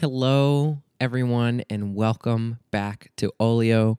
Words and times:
Hello, 0.00 0.80
everyone, 1.00 1.64
and 1.68 1.92
welcome 1.92 2.60
back 2.70 3.10
to 3.16 3.32
Olio. 3.40 3.98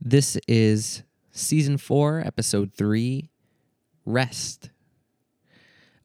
This 0.00 0.38
is 0.48 1.02
season 1.32 1.76
four, 1.76 2.22
episode 2.24 2.72
three 2.72 3.28
Rest. 4.06 4.70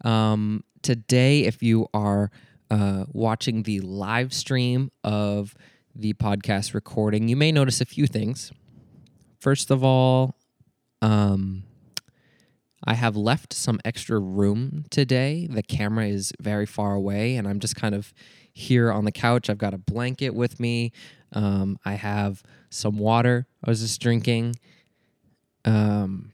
Um, 0.03 0.65
today, 0.81 1.45
if 1.45 1.63
you 1.63 1.87
are 1.93 2.31
uh, 2.69 3.05
watching 3.13 3.63
the 3.63 3.79
live 3.79 4.33
stream 4.33 4.91
of 5.05 5.55
the 5.95 6.11
podcast 6.15 6.73
recording, 6.73 7.29
you 7.29 7.37
may 7.37 7.53
notice 7.53 7.79
a 7.79 7.85
few 7.85 8.07
things. 8.07 8.51
First 9.39 9.71
of 9.71 9.85
all, 9.85 10.35
um, 11.01 11.63
I 12.83 12.95
have 12.95 13.15
left 13.15 13.53
some 13.53 13.79
extra 13.85 14.19
room 14.19 14.83
today. 14.89 15.47
The 15.49 15.63
camera 15.63 16.07
is 16.07 16.33
very 16.41 16.65
far 16.65 16.93
away, 16.93 17.37
and 17.37 17.47
I'm 17.47 17.61
just 17.61 17.77
kind 17.77 17.95
of 17.95 18.13
here 18.53 18.91
on 18.91 19.05
the 19.05 19.11
couch. 19.11 19.49
I've 19.49 19.57
got 19.57 19.73
a 19.73 19.77
blanket 19.77 20.31
with 20.31 20.59
me. 20.59 20.91
Um, 21.33 21.77
I 21.85 21.93
have 21.93 22.43
some 22.69 22.97
water 22.97 23.47
I 23.63 23.69
was 23.69 23.81
just 23.81 24.01
drinking. 24.01 24.55
Um, 25.65 26.33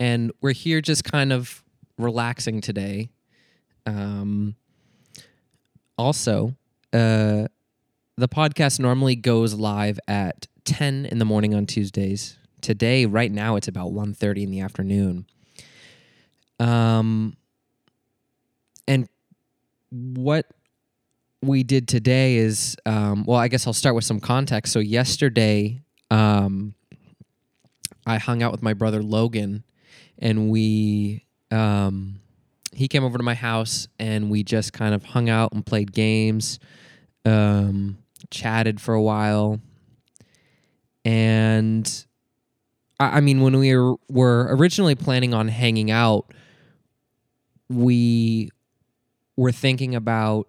and 0.00 0.32
we're 0.40 0.52
here 0.52 0.80
just 0.80 1.04
kind 1.04 1.32
of 1.32 1.62
relaxing 1.98 2.60
today. 2.60 3.10
Um, 3.86 4.56
also, 5.98 6.54
uh, 6.92 7.48
the 8.16 8.28
podcast 8.28 8.80
normally 8.80 9.16
goes 9.16 9.54
live 9.54 10.00
at 10.08 10.46
10 10.64 11.06
in 11.06 11.18
the 11.18 11.24
morning 11.24 11.54
on 11.54 11.66
Tuesdays. 11.66 12.38
Today, 12.60 13.06
right 13.06 13.30
now, 13.30 13.56
it's 13.56 13.68
about 13.68 13.92
1.30 13.92 14.44
in 14.44 14.50
the 14.50 14.60
afternoon. 14.60 15.26
Um, 16.58 17.36
and 18.88 19.08
what 19.90 20.46
we 21.42 21.62
did 21.62 21.88
today 21.88 22.36
is, 22.36 22.76
um, 22.86 23.24
well, 23.24 23.38
I 23.38 23.48
guess 23.48 23.66
I'll 23.66 23.72
start 23.72 23.94
with 23.94 24.04
some 24.04 24.20
context. 24.20 24.72
So 24.72 24.78
yesterday, 24.78 25.82
um, 26.10 26.74
I 28.06 28.18
hung 28.18 28.42
out 28.42 28.52
with 28.52 28.62
my 28.62 28.74
brother 28.74 29.02
Logan, 29.02 29.64
and 30.18 30.50
we 30.50 31.24
um, 31.50 32.20
he 32.72 32.88
came 32.88 33.04
over 33.04 33.18
to 33.18 33.24
my 33.24 33.34
house, 33.34 33.88
and 33.98 34.30
we 34.30 34.42
just 34.42 34.72
kind 34.72 34.94
of 34.94 35.04
hung 35.04 35.28
out 35.28 35.52
and 35.52 35.64
played 35.64 35.92
games, 35.92 36.58
um, 37.24 37.98
chatted 38.30 38.80
for 38.80 38.94
a 38.94 39.02
while, 39.02 39.60
and 41.04 42.06
I, 42.98 43.18
I 43.18 43.20
mean, 43.20 43.40
when 43.40 43.58
we 43.58 43.76
were, 43.76 43.96
were 44.08 44.48
originally 44.50 44.94
planning 44.94 45.34
on 45.34 45.48
hanging 45.48 45.90
out, 45.90 46.32
we 47.68 48.50
were 49.36 49.52
thinking 49.52 49.94
about 49.94 50.48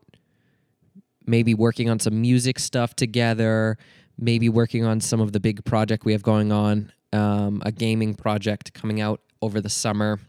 maybe 1.26 1.54
working 1.54 1.90
on 1.90 2.00
some 2.00 2.22
music 2.22 2.58
stuff 2.58 2.96
together, 2.96 3.78
maybe 4.18 4.50
working 4.50 4.86
on 4.86 5.02
some 5.02 5.20
of 5.20 5.34
the 5.34 5.40
big 5.40 5.64
project 5.66 6.06
we 6.06 6.14
have 6.14 6.24
going 6.24 6.52
on, 6.52 6.92
um, 7.14 7.62
a 7.66 7.72
gaming 7.72 8.14
project 8.14 8.74
coming 8.74 9.02
out 9.02 9.22
over 9.42 9.62
the 9.62 9.70
summer. 9.70 10.20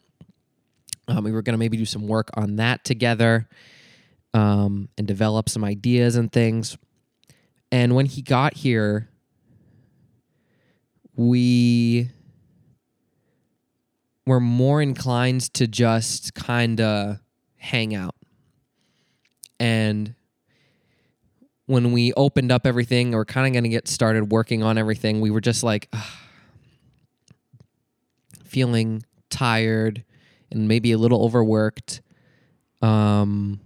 Um, 1.06 1.24
we 1.24 1.32
were 1.32 1.42
going 1.42 1.54
to 1.54 1.58
maybe 1.58 1.76
do 1.76 1.86
some 1.86 2.06
work 2.06 2.30
on 2.34 2.56
that 2.56 2.84
together 2.84 3.48
um, 4.34 4.88
and 4.98 5.06
develop 5.06 5.48
some 5.48 5.64
ideas 5.64 6.16
and 6.16 6.30
things. 6.30 6.76
And 7.70 7.94
when 7.94 8.06
he 8.06 8.22
got 8.22 8.54
here, 8.54 9.08
we 11.16 12.10
were 14.26 14.40
more 14.40 14.82
inclined 14.82 15.52
to 15.54 15.66
just 15.66 16.34
kind 16.34 16.80
of 16.80 17.18
hang 17.56 17.94
out. 17.94 18.14
And 19.60 20.14
when 21.66 21.92
we 21.92 22.12
opened 22.14 22.50
up 22.50 22.66
everything 22.66 23.14
or 23.14 23.24
kind 23.24 23.46
of 23.46 23.52
going 23.52 23.64
to 23.64 23.70
get 23.70 23.88
started 23.88 24.30
working 24.32 24.62
on 24.62 24.78
everything, 24.78 25.20
we 25.20 25.30
were 25.30 25.40
just 25.40 25.62
like 25.62 25.88
ugh, 25.92 26.02
feeling 28.44 29.02
tired 29.30 30.04
and 30.50 30.66
maybe 30.66 30.92
a 30.92 30.98
little 30.98 31.22
overworked 31.22 32.00
um, 32.80 33.60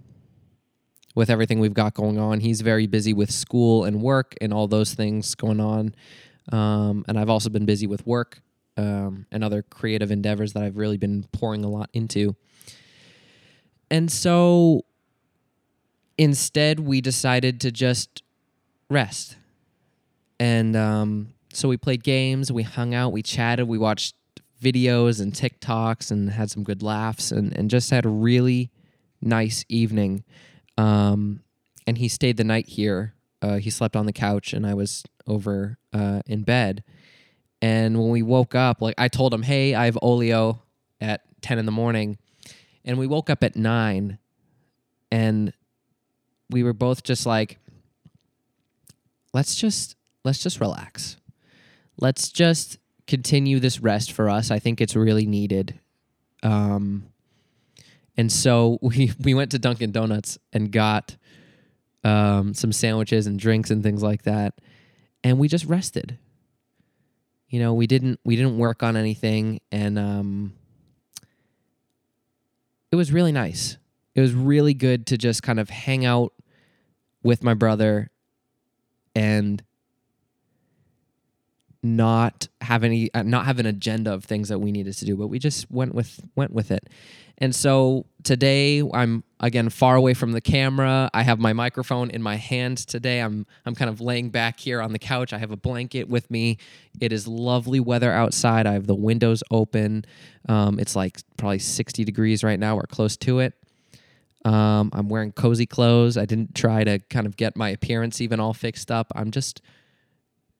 with 1.15 1.31
everything 1.31 1.61
we've 1.61 1.75
got 1.75 1.95
going 1.95 2.19
on. 2.19 2.41
He's 2.41 2.61
very 2.61 2.87
busy 2.87 3.13
with 3.13 3.31
school 3.31 3.85
and 3.85 4.03
work 4.03 4.35
and 4.41 4.53
all 4.53 4.67
those 4.67 4.95
things 4.95 5.35
going 5.35 5.61
on. 5.61 5.95
Um, 6.51 7.05
and 7.07 7.19
I've 7.19 7.31
also 7.31 7.51
been 7.51 7.67
busy 7.67 7.87
with 7.87 8.05
work 8.07 8.43
um, 8.77 9.27
and 9.31 9.45
other 9.45 9.63
creative 9.63 10.11
endeavors 10.11 10.55
that 10.55 10.63
I've 10.63 10.77
really 10.77 10.97
been 10.97 11.25
pouring 11.33 11.65
a 11.65 11.69
lot 11.69 11.91
into. 11.93 12.35
And 13.91 14.11
so 14.11 14.83
instead, 16.19 16.81
we 16.81 17.01
decided 17.01 17.61
to 17.63 17.71
just 17.71 18.23
rest. 18.89 19.37
And 20.39 20.77
um, 20.77 21.35
so 21.53 21.69
we 21.69 21.77
played 21.77 22.03
games, 22.03 22.51
we 22.51 22.63
hung 22.63 22.95
out, 22.95 23.13
we 23.13 23.23
chatted, 23.23 23.69
we 23.69 23.79
watched 23.79 24.15
videos 24.61 25.21
and 25.21 25.33
TikToks 25.33 26.11
and 26.11 26.31
had 26.31 26.51
some 26.51 26.63
good 26.63 26.83
laughs 26.83 27.33
and, 27.33 27.57
and 27.57 27.69
just 27.69 27.91
had 27.91 28.05
a 28.05 28.09
really 28.09 28.71
nice 29.21 29.65
evening. 29.69 30.25
Um, 30.79 31.43
and 31.87 31.99
he 31.99 32.09
stayed 32.09 32.37
the 32.37 32.45
night 32.45 32.69
here. 32.69 33.15
Uh, 33.41 33.57
he 33.57 33.71
slept 33.71 33.97
on 33.97 34.07
the 34.07 34.13
couch, 34.13 34.53
and 34.53 34.65
I 34.65 34.75
was 34.75 35.03
over 35.27 35.79
uh, 35.93 36.23
in 36.27 36.43
bed. 36.43 36.85
And 37.61 37.99
when 37.99 38.11
we 38.11 38.23
woke 38.23 38.55
up, 38.55 38.81
like 38.81 38.95
I 38.99 39.09
told 39.09 39.35
him, 39.35 39.43
"Hey, 39.43 39.75
I 39.75 39.87
have 39.87 39.99
Olio 40.01 40.63
at 41.01 41.23
ten 41.41 41.59
in 41.59 41.67
the 41.67 41.73
morning," 41.73 42.19
and 42.85 42.99
we 42.99 43.07
woke 43.09 43.31
up 43.31 43.43
at 43.43 43.57
nine, 43.57 44.19
and 45.11 45.53
we 46.53 46.63
were 46.63 46.73
both 46.73 47.03
just 47.03 47.27
like, 47.27 47.59
"Let's 49.33 49.57
just 49.57 49.97
let's 50.25 50.43
just 50.43 50.61
relax. 50.61 51.17
Let's 51.99 52.31
just 52.31 52.79
continue 53.07 53.59
this 53.59 53.81
rest 53.81 54.13
for 54.13 54.29
us. 54.29 54.51
I 54.51 54.59
think 54.59 54.81
it's 54.81 54.95
really 54.95 55.27
needed." 55.27 55.79
Um, 56.43 57.07
and 58.17 58.31
so 58.31 58.79
we 58.83 59.13
we 59.21 59.35
went 59.35 59.51
to 59.53 59.59
Dunkin' 59.59 59.93
Donuts 59.93 60.39
and 60.53 60.71
got 60.71 61.17
um, 62.05 62.55
some 62.55 62.73
sandwiches 62.73 63.27
and 63.27 63.39
drinks 63.39 63.71
and 63.71 63.83
things 63.83 64.03
like 64.03 64.23
that, 64.23 64.55
and 65.25 65.39
we 65.39 65.49
just 65.49 65.65
rested. 65.65 66.19
You 67.49 67.61
know, 67.61 67.75
we 67.75 67.87
didn't 67.87 68.21
we 68.25 68.37
didn't 68.37 68.59
work 68.59 68.83
on 68.83 68.97
anything, 68.97 69.61
and 69.71 69.99
um, 69.99 70.55
it 72.91 72.97
was 72.97 73.13
really 73.13 73.33
nice. 73.33 73.77
It 74.15 74.21
was 74.21 74.35
really 74.35 74.75
good 74.75 75.07
to 75.09 75.19
just 75.19 75.43
kind 75.43 75.59
of 75.59 75.71
hang 75.71 76.05
out 76.05 76.33
with 77.23 77.43
my 77.43 77.55
brother 77.55 78.11
and 79.15 79.63
not 81.83 82.47
have 82.61 82.85
any 82.85 83.13
uh, 83.13 83.23
not 83.23 83.45
have 83.45 83.59
an 83.59 83.67
agenda 83.67 84.13
of 84.13 84.25
things 84.25 84.49
that 84.49 84.61
we 84.61 84.71
needed 84.71 84.95
to 84.95 85.05
do 85.05 85.17
but 85.17 85.27
we 85.27 85.39
just 85.39 85.69
went 85.71 85.95
with 85.95 86.21
went 86.37 86.53
with 86.53 86.71
it. 86.71 86.89
And 87.39 87.53
so 87.53 88.07
today 88.23 88.83
i'm 88.95 89.25
again 89.41 89.69
far 89.69 89.97
away 89.97 90.15
from 90.15 90.31
the 90.31 90.41
camera. 90.41 91.11
I 91.13 91.23
have 91.23 91.41
my 91.41 91.53
microphone 91.53 92.09
in 92.11 92.23
my 92.23 92.37
hand 92.37 92.79
today. 92.79 93.19
I'm 93.21 93.47
i'm 93.67 93.75
kind 93.75 93.91
of 93.91 94.01
laying 94.01 94.31
back 94.31 94.61
here 94.61 94.81
on 94.81 94.93
the 94.93 94.99
couch. 95.01 95.33
I 95.33 95.39
have 95.39 95.51
a 95.51 95.57
blanket 95.57 96.09
with 96.09 96.31
me. 96.31 96.59
It 97.01 97.13
is 97.13 97.27
lovely 97.27 97.81
weather 97.81 98.13
outside. 98.13 98.65
I 98.65 98.75
have 98.75 98.87
the 98.87 98.95
windows 98.95 99.43
open. 99.51 100.05
Um, 100.49 100.79
it's 100.79 100.95
like 100.95 101.19
probably 101.37 101.59
60 101.59 102.05
degrees 102.05 102.45
right 102.45 102.61
now. 102.61 102.77
Or 102.77 102.87
close 102.87 103.17
to 103.19 103.41
it 103.41 103.55
um, 104.45 104.91
i'm 104.93 105.09
wearing 105.09 105.33
cozy 105.33 105.67
clothes 105.67 106.17
i 106.17 106.25
didn't 106.25 106.55
try 106.55 106.85
to 106.85 106.99
kind 107.11 107.27
of 107.27 107.37
get 107.37 107.57
my 107.57 107.69
appearance 107.71 108.21
even 108.21 108.41
all 108.41 108.55
fixed 108.55 108.91
up 108.91 109.13
i'm 109.15 109.31
just 109.31 109.63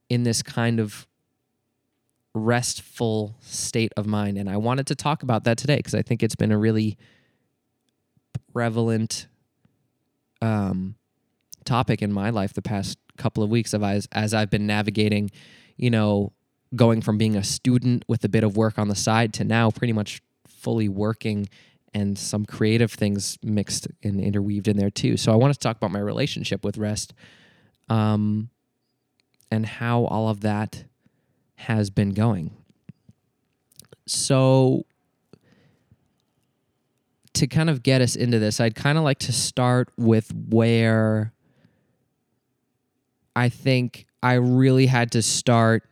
in 0.09 0.23
this 0.25 0.43
kind 0.43 0.79
of 0.79 1.07
restful 2.35 3.37
state 3.41 3.93
of 3.97 4.07
mind. 4.07 4.39
And 4.39 4.49
I 4.49 4.57
wanted 4.57 4.87
to 4.89 4.95
talk 4.95 5.23
about 5.23 5.45
that 5.45 5.59
today 5.59 5.77
because 5.77 5.95
I 5.95 6.03
think 6.03 6.23
it's 6.23 6.35
been 6.35 6.53
a 6.53 6.59
really 6.59 6.97
prevalent 8.53 9.27
um, 10.41 10.97
topic 11.65 12.03
in 12.03 12.13
my 12.13 12.31
life 12.31 12.53
the 12.53 12.63
past 12.63 12.99
couple 13.17 13.43
of 13.43 13.51
weeks 13.51 13.73
of 13.75 13.83
as, 13.83 14.09
as 14.13 14.33
I've 14.35 14.51
been 14.51 14.67
navigating, 14.67 15.31
you 15.77 15.91
know, 15.91 16.33
going 16.75 17.03
from 17.03 17.19
being 17.19 17.37
a 17.37 17.45
student 17.45 18.05
with 18.09 18.25
a 18.25 18.29
bit 18.29 18.45
of 18.45 18.57
work 18.57 18.79
on 18.79 18.89
the 18.89 18.95
side 18.95 19.35
to 19.35 19.45
now 19.45 19.71
pretty 19.71 19.93
much 19.93 20.23
fully 20.49 20.89
working 20.89 21.49
and 21.95 22.19
some 22.19 22.47
creative 22.47 22.93
things 22.93 23.39
mixed 23.43 23.89
and 24.03 24.21
interweaved 24.21 24.69
in 24.69 24.77
there 24.77 24.91
too. 24.91 25.17
So 25.17 25.33
I 25.33 25.37
want 25.37 25.53
to 25.53 25.59
talk 25.59 25.77
about 25.77 25.91
my 25.91 25.99
relationship 25.99 26.65
with 26.65 26.79
rest 26.79 27.13
um, 27.89 28.49
and 29.51 29.67
how 29.67 30.05
all 30.05 30.29
of 30.29 30.41
that 30.41 30.85
has 31.57 31.91
been 31.91 32.11
going. 32.11 32.51
So, 34.07 34.85
to 37.35 37.47
kind 37.47 37.71
of 37.71 37.83
get 37.83 38.03
us 38.03 38.17
into 38.17 38.39
this, 38.39 38.61
I'd 38.61 38.75
kind 38.75 38.99
of 38.99 39.05
like 39.05 39.19
to 39.21 39.33
start 39.33 39.91
with 39.97 40.33
where 40.35 41.33
I 43.35 43.49
think 43.49 44.07
I 44.23 44.35
really 44.35 44.87
had 44.87 45.13
to 45.13 45.23
start. 45.23 45.85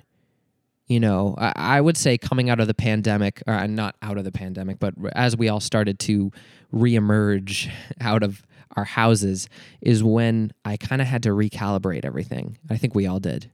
You 0.90 0.98
know, 0.98 1.37
I, 1.38 1.52
I 1.54 1.81
would 1.81 1.96
say 1.96 2.19
coming 2.19 2.50
out 2.50 2.58
of 2.58 2.66
the 2.66 2.75
pandemic, 2.75 3.44
or 3.46 3.64
not 3.69 3.94
out 4.02 4.19
of 4.19 4.25
the 4.25 4.32
pandemic, 4.32 4.81
but 4.81 4.92
as 5.12 5.37
we 5.37 5.48
all 5.48 5.60
started 5.60 6.00
to 6.00 6.32
reemerge 6.75 7.70
out 8.00 8.25
of 8.25 8.44
our 8.76 8.84
houses 8.84 9.48
is 9.81 10.02
when 10.02 10.52
I 10.64 10.76
kind 10.76 11.00
of 11.00 11.06
had 11.06 11.22
to 11.22 11.28
recalibrate 11.28 12.04
everything. 12.04 12.58
I 12.69 12.76
think 12.76 12.96
we 12.96 13.06
all 13.06 13.20
did. 13.20 13.52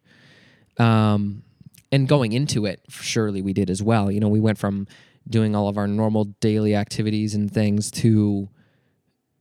Um, 0.78 1.42
and 1.92 2.08
going 2.08 2.32
into 2.32 2.64
it, 2.64 2.80
surely 2.88 3.42
we 3.42 3.52
did 3.52 3.68
as 3.68 3.82
well. 3.82 4.10
You 4.10 4.20
know, 4.20 4.28
we 4.28 4.40
went 4.40 4.56
from 4.56 4.86
doing 5.28 5.54
all 5.54 5.68
of 5.68 5.76
our 5.76 5.86
normal 5.86 6.24
daily 6.40 6.74
activities 6.74 7.34
and 7.34 7.52
things 7.52 7.90
to, 7.90 8.48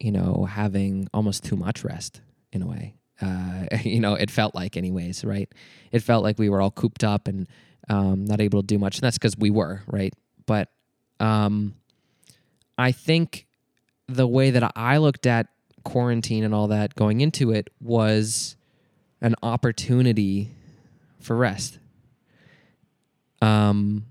you 0.01 0.11
know, 0.11 0.45
having 0.49 1.07
almost 1.13 1.45
too 1.45 1.55
much 1.55 1.85
rest 1.85 2.19
in 2.51 2.61
a 2.61 2.67
way. 2.67 2.95
Uh, 3.21 3.67
you 3.83 4.01
know, 4.01 4.15
it 4.15 4.29
felt 4.29 4.53
like, 4.53 4.75
anyways, 4.75 5.23
right? 5.23 5.49
It 5.93 5.99
felt 5.99 6.23
like 6.23 6.37
we 6.37 6.49
were 6.49 6.61
all 6.61 6.71
cooped 6.71 7.05
up 7.05 7.29
and 7.29 7.47
um, 7.89 8.25
not 8.25 8.41
able 8.41 8.61
to 8.61 8.67
do 8.67 8.77
much. 8.77 8.97
And 8.97 9.03
that's 9.03 9.17
because 9.17 9.37
we 9.37 9.49
were, 9.49 9.81
right? 9.87 10.13
But 10.45 10.69
um, 11.19 11.75
I 12.77 12.91
think 12.91 13.47
the 14.07 14.27
way 14.27 14.51
that 14.51 14.71
I 14.75 14.97
looked 14.97 15.25
at 15.25 15.47
quarantine 15.83 16.43
and 16.43 16.53
all 16.53 16.67
that 16.67 16.95
going 16.95 17.21
into 17.21 17.51
it 17.51 17.69
was 17.79 18.55
an 19.21 19.35
opportunity 19.41 20.51
for 21.19 21.35
rest. 21.35 21.79
Um, 23.41 24.05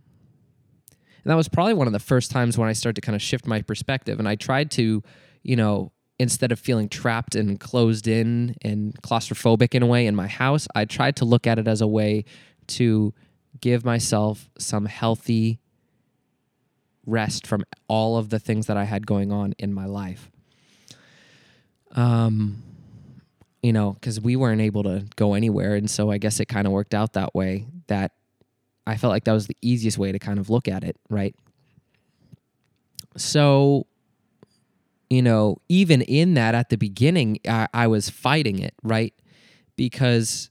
and 1.25 1.31
that 1.31 1.37
was 1.37 1.49
probably 1.49 1.75
one 1.75 1.87
of 1.87 1.93
the 1.93 1.99
first 1.99 2.31
times 2.31 2.59
when 2.59 2.69
I 2.69 2.73
started 2.73 2.97
to 2.97 3.00
kind 3.00 3.17
of 3.17 3.23
shift 3.23 3.47
my 3.47 3.62
perspective. 3.62 4.19
And 4.19 4.29
I 4.29 4.37
tried 4.37 4.71
to, 4.73 5.03
you 5.43 5.56
know, 5.56 5.91
instead 6.19 6.53
of 6.53 6.59
feeling 6.59 6.88
trapped 6.88 7.35
and 7.35 7.59
closed 7.59 8.06
in 8.06 8.56
and 8.62 9.00
claustrophobic 9.03 9.75
in 9.75 9.82
a 9.82 9.87
way 9.87 10.06
in 10.06 10.15
my 10.15 10.26
house, 10.26 10.69
I 10.75 10.85
tried 10.85 11.17
to 11.17 11.25
look 11.25 11.47
at 11.47 11.59
it 11.59 11.67
as 11.67 11.81
a 11.81 11.87
way 11.87 12.25
to 12.69 13.12
give 13.64 13.82
myself 13.82 14.50
some 14.58 14.84
healthy 14.84 15.58
rest 17.06 17.46
from 17.46 17.64
all 17.88 18.19
of 18.19 18.28
the 18.28 18.38
things 18.38 18.66
that 18.66 18.76
I 18.76 18.84
had 18.84 19.06
going 19.06 19.32
on 19.32 19.55
in 19.58 19.72
my 19.72 19.87
life. 19.87 20.31
Um, 21.93 22.62
you 23.62 23.72
know, 23.72 23.93
because 23.93 24.20
we 24.20 24.37
weren't 24.37 24.61
able 24.61 24.82
to 24.82 25.06
go 25.16 25.32
anywhere. 25.32 25.76
And 25.76 25.88
so 25.88 26.11
I 26.11 26.19
guess 26.19 26.40
it 26.40 26.44
kind 26.44 26.66
of 26.66 26.75
worked 26.75 26.93
out 26.93 27.14
that 27.14 27.34
way 27.34 27.64
that 27.87 28.12
I 28.87 28.99
felt 28.99 29.12
like 29.12 29.25
that 29.25 29.32
was 29.32 29.46
the 29.46 29.56
easiest 29.62 29.96
way 29.96 30.12
to 30.12 30.19
kind 30.19 30.38
of 30.38 30.50
look 30.50 30.69
at 30.69 30.84
it, 30.84 30.99
right? 31.08 31.34
So, 33.16 33.87
you 35.08 35.22
know, 35.22 35.56
even 35.70 36.02
in 36.02 36.34
that 36.34 36.55
at 36.55 36.69
the 36.69 36.76
beginning, 36.76 37.38
I, 37.49 37.69
I 37.72 37.87
was 37.87 38.11
fighting 38.11 38.58
it, 38.58 38.75
right? 38.82 39.14
Because 39.75 40.50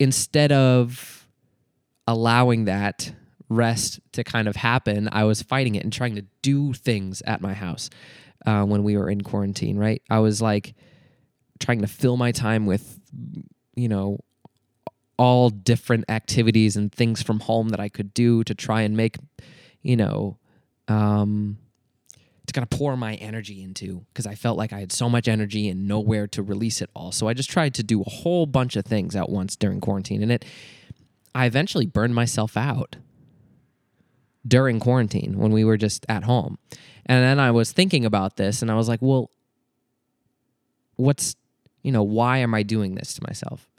instead 0.00 0.50
of 0.50 1.28
allowing 2.08 2.64
that 2.64 3.12
rest 3.48 4.00
to 4.12 4.24
kind 4.24 4.48
of 4.48 4.56
happen, 4.56 5.08
I 5.12 5.24
was 5.24 5.42
fighting 5.42 5.76
it 5.76 5.84
and 5.84 5.92
trying 5.92 6.16
to 6.16 6.24
do 6.42 6.72
things 6.72 7.22
at 7.26 7.40
my 7.40 7.52
house 7.52 7.90
uh, 8.46 8.64
when 8.64 8.82
we 8.82 8.96
were 8.96 9.10
in 9.10 9.20
quarantine, 9.20 9.76
right? 9.76 10.02
I 10.08 10.18
was 10.20 10.40
like 10.40 10.74
trying 11.60 11.82
to 11.82 11.86
fill 11.86 12.16
my 12.16 12.32
time 12.32 12.64
with, 12.64 12.98
you 13.76 13.88
know, 13.88 14.18
all 15.18 15.50
different 15.50 16.06
activities 16.08 16.76
and 16.76 16.90
things 16.90 17.22
from 17.22 17.40
home 17.40 17.68
that 17.68 17.80
I 17.80 17.90
could 17.90 18.14
do 18.14 18.42
to 18.44 18.54
try 18.54 18.80
and 18.80 18.96
make, 18.96 19.18
you 19.82 19.96
know, 19.96 20.38
um, 20.88 21.58
to 22.50 22.54
kind 22.58 22.62
of 22.62 22.70
pour 22.70 22.96
my 22.96 23.14
energy 23.14 23.62
into 23.62 24.04
because 24.12 24.26
I 24.26 24.34
felt 24.34 24.58
like 24.58 24.72
I 24.72 24.80
had 24.80 24.92
so 24.92 25.08
much 25.08 25.28
energy 25.28 25.68
and 25.68 25.88
nowhere 25.88 26.26
to 26.28 26.42
release 26.42 26.80
it 26.80 26.90
all. 26.94 27.12
So 27.12 27.28
I 27.28 27.34
just 27.34 27.50
tried 27.50 27.74
to 27.74 27.82
do 27.82 28.02
a 28.02 28.10
whole 28.10 28.46
bunch 28.46 28.76
of 28.76 28.84
things 28.84 29.16
at 29.16 29.28
once 29.28 29.56
during 29.56 29.80
quarantine, 29.80 30.22
and 30.22 30.32
it, 30.32 30.44
I 31.34 31.46
eventually 31.46 31.86
burned 31.86 32.14
myself 32.14 32.56
out 32.56 32.96
during 34.46 34.80
quarantine 34.80 35.38
when 35.38 35.52
we 35.52 35.64
were 35.64 35.76
just 35.76 36.06
at 36.08 36.24
home. 36.24 36.58
And 37.06 37.22
then 37.22 37.38
I 37.38 37.50
was 37.50 37.72
thinking 37.72 38.04
about 38.04 38.36
this 38.36 38.62
and 38.62 38.70
I 38.70 38.74
was 38.74 38.88
like, 38.88 39.00
well, 39.02 39.30
what's, 40.96 41.36
you 41.82 41.92
know, 41.92 42.02
why 42.02 42.38
am 42.38 42.54
I 42.54 42.62
doing 42.62 42.94
this 42.94 43.14
to 43.14 43.22
myself? 43.26 43.70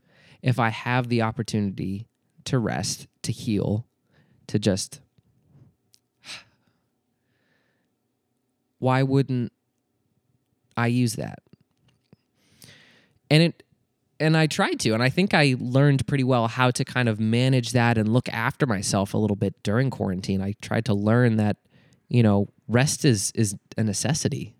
if 0.42 0.60
I 0.60 0.70
have 0.70 1.08
the 1.08 1.22
opportunity 1.22 2.08
to 2.46 2.58
rest, 2.58 3.08
to 3.24 3.32
heal, 3.32 3.86
to 4.48 4.60
just 4.60 5.02
why 8.82 9.04
wouldn't 9.04 9.52
I 10.76 10.88
use 10.88 11.14
that? 11.14 11.40
And 13.30 13.44
it 13.44 13.64
and 14.20 14.36
I 14.36 14.48
tried 14.48 14.80
to 14.82 14.94
and 14.94 15.02
I 15.02 15.10
think 15.10 15.34
I 15.34 15.56
learned 15.60 16.06
pretty 16.08 16.24
well 16.24 16.48
how 16.48 16.72
to 16.72 16.84
kind 16.84 17.08
of 17.08 17.20
manage 17.20 17.72
that 17.72 17.98
and 17.98 18.12
look 18.12 18.28
after 18.30 18.66
myself 18.66 19.14
a 19.14 19.18
little 19.18 19.36
bit 19.36 19.56
during 19.64 19.90
quarantine. 19.90 20.42
I 20.42 20.54
tried 20.62 20.86
to 20.86 20.94
learn 20.94 21.38
that 21.38 21.58
you 22.10 22.24
know, 22.24 22.50
rest 22.68 23.06
is 23.06 23.32
is 23.36 23.56
a 23.78 23.84
necessity. 23.84 24.56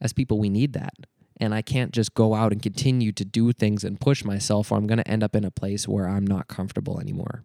As 0.00 0.12
people 0.12 0.38
we 0.38 0.50
need 0.50 0.74
that 0.74 0.94
and 1.38 1.54
I 1.54 1.62
can't 1.62 1.92
just 1.92 2.14
go 2.14 2.34
out 2.34 2.52
and 2.52 2.62
continue 2.62 3.12
to 3.12 3.24
do 3.24 3.52
things 3.52 3.84
and 3.84 4.00
push 4.00 4.24
myself, 4.24 4.72
or 4.72 4.78
I'm 4.78 4.86
going 4.86 4.98
to 4.98 5.08
end 5.08 5.22
up 5.22 5.36
in 5.36 5.44
a 5.44 5.50
place 5.50 5.86
where 5.86 6.08
I'm 6.08 6.26
not 6.26 6.48
comfortable 6.48 6.98
anymore. 7.00 7.44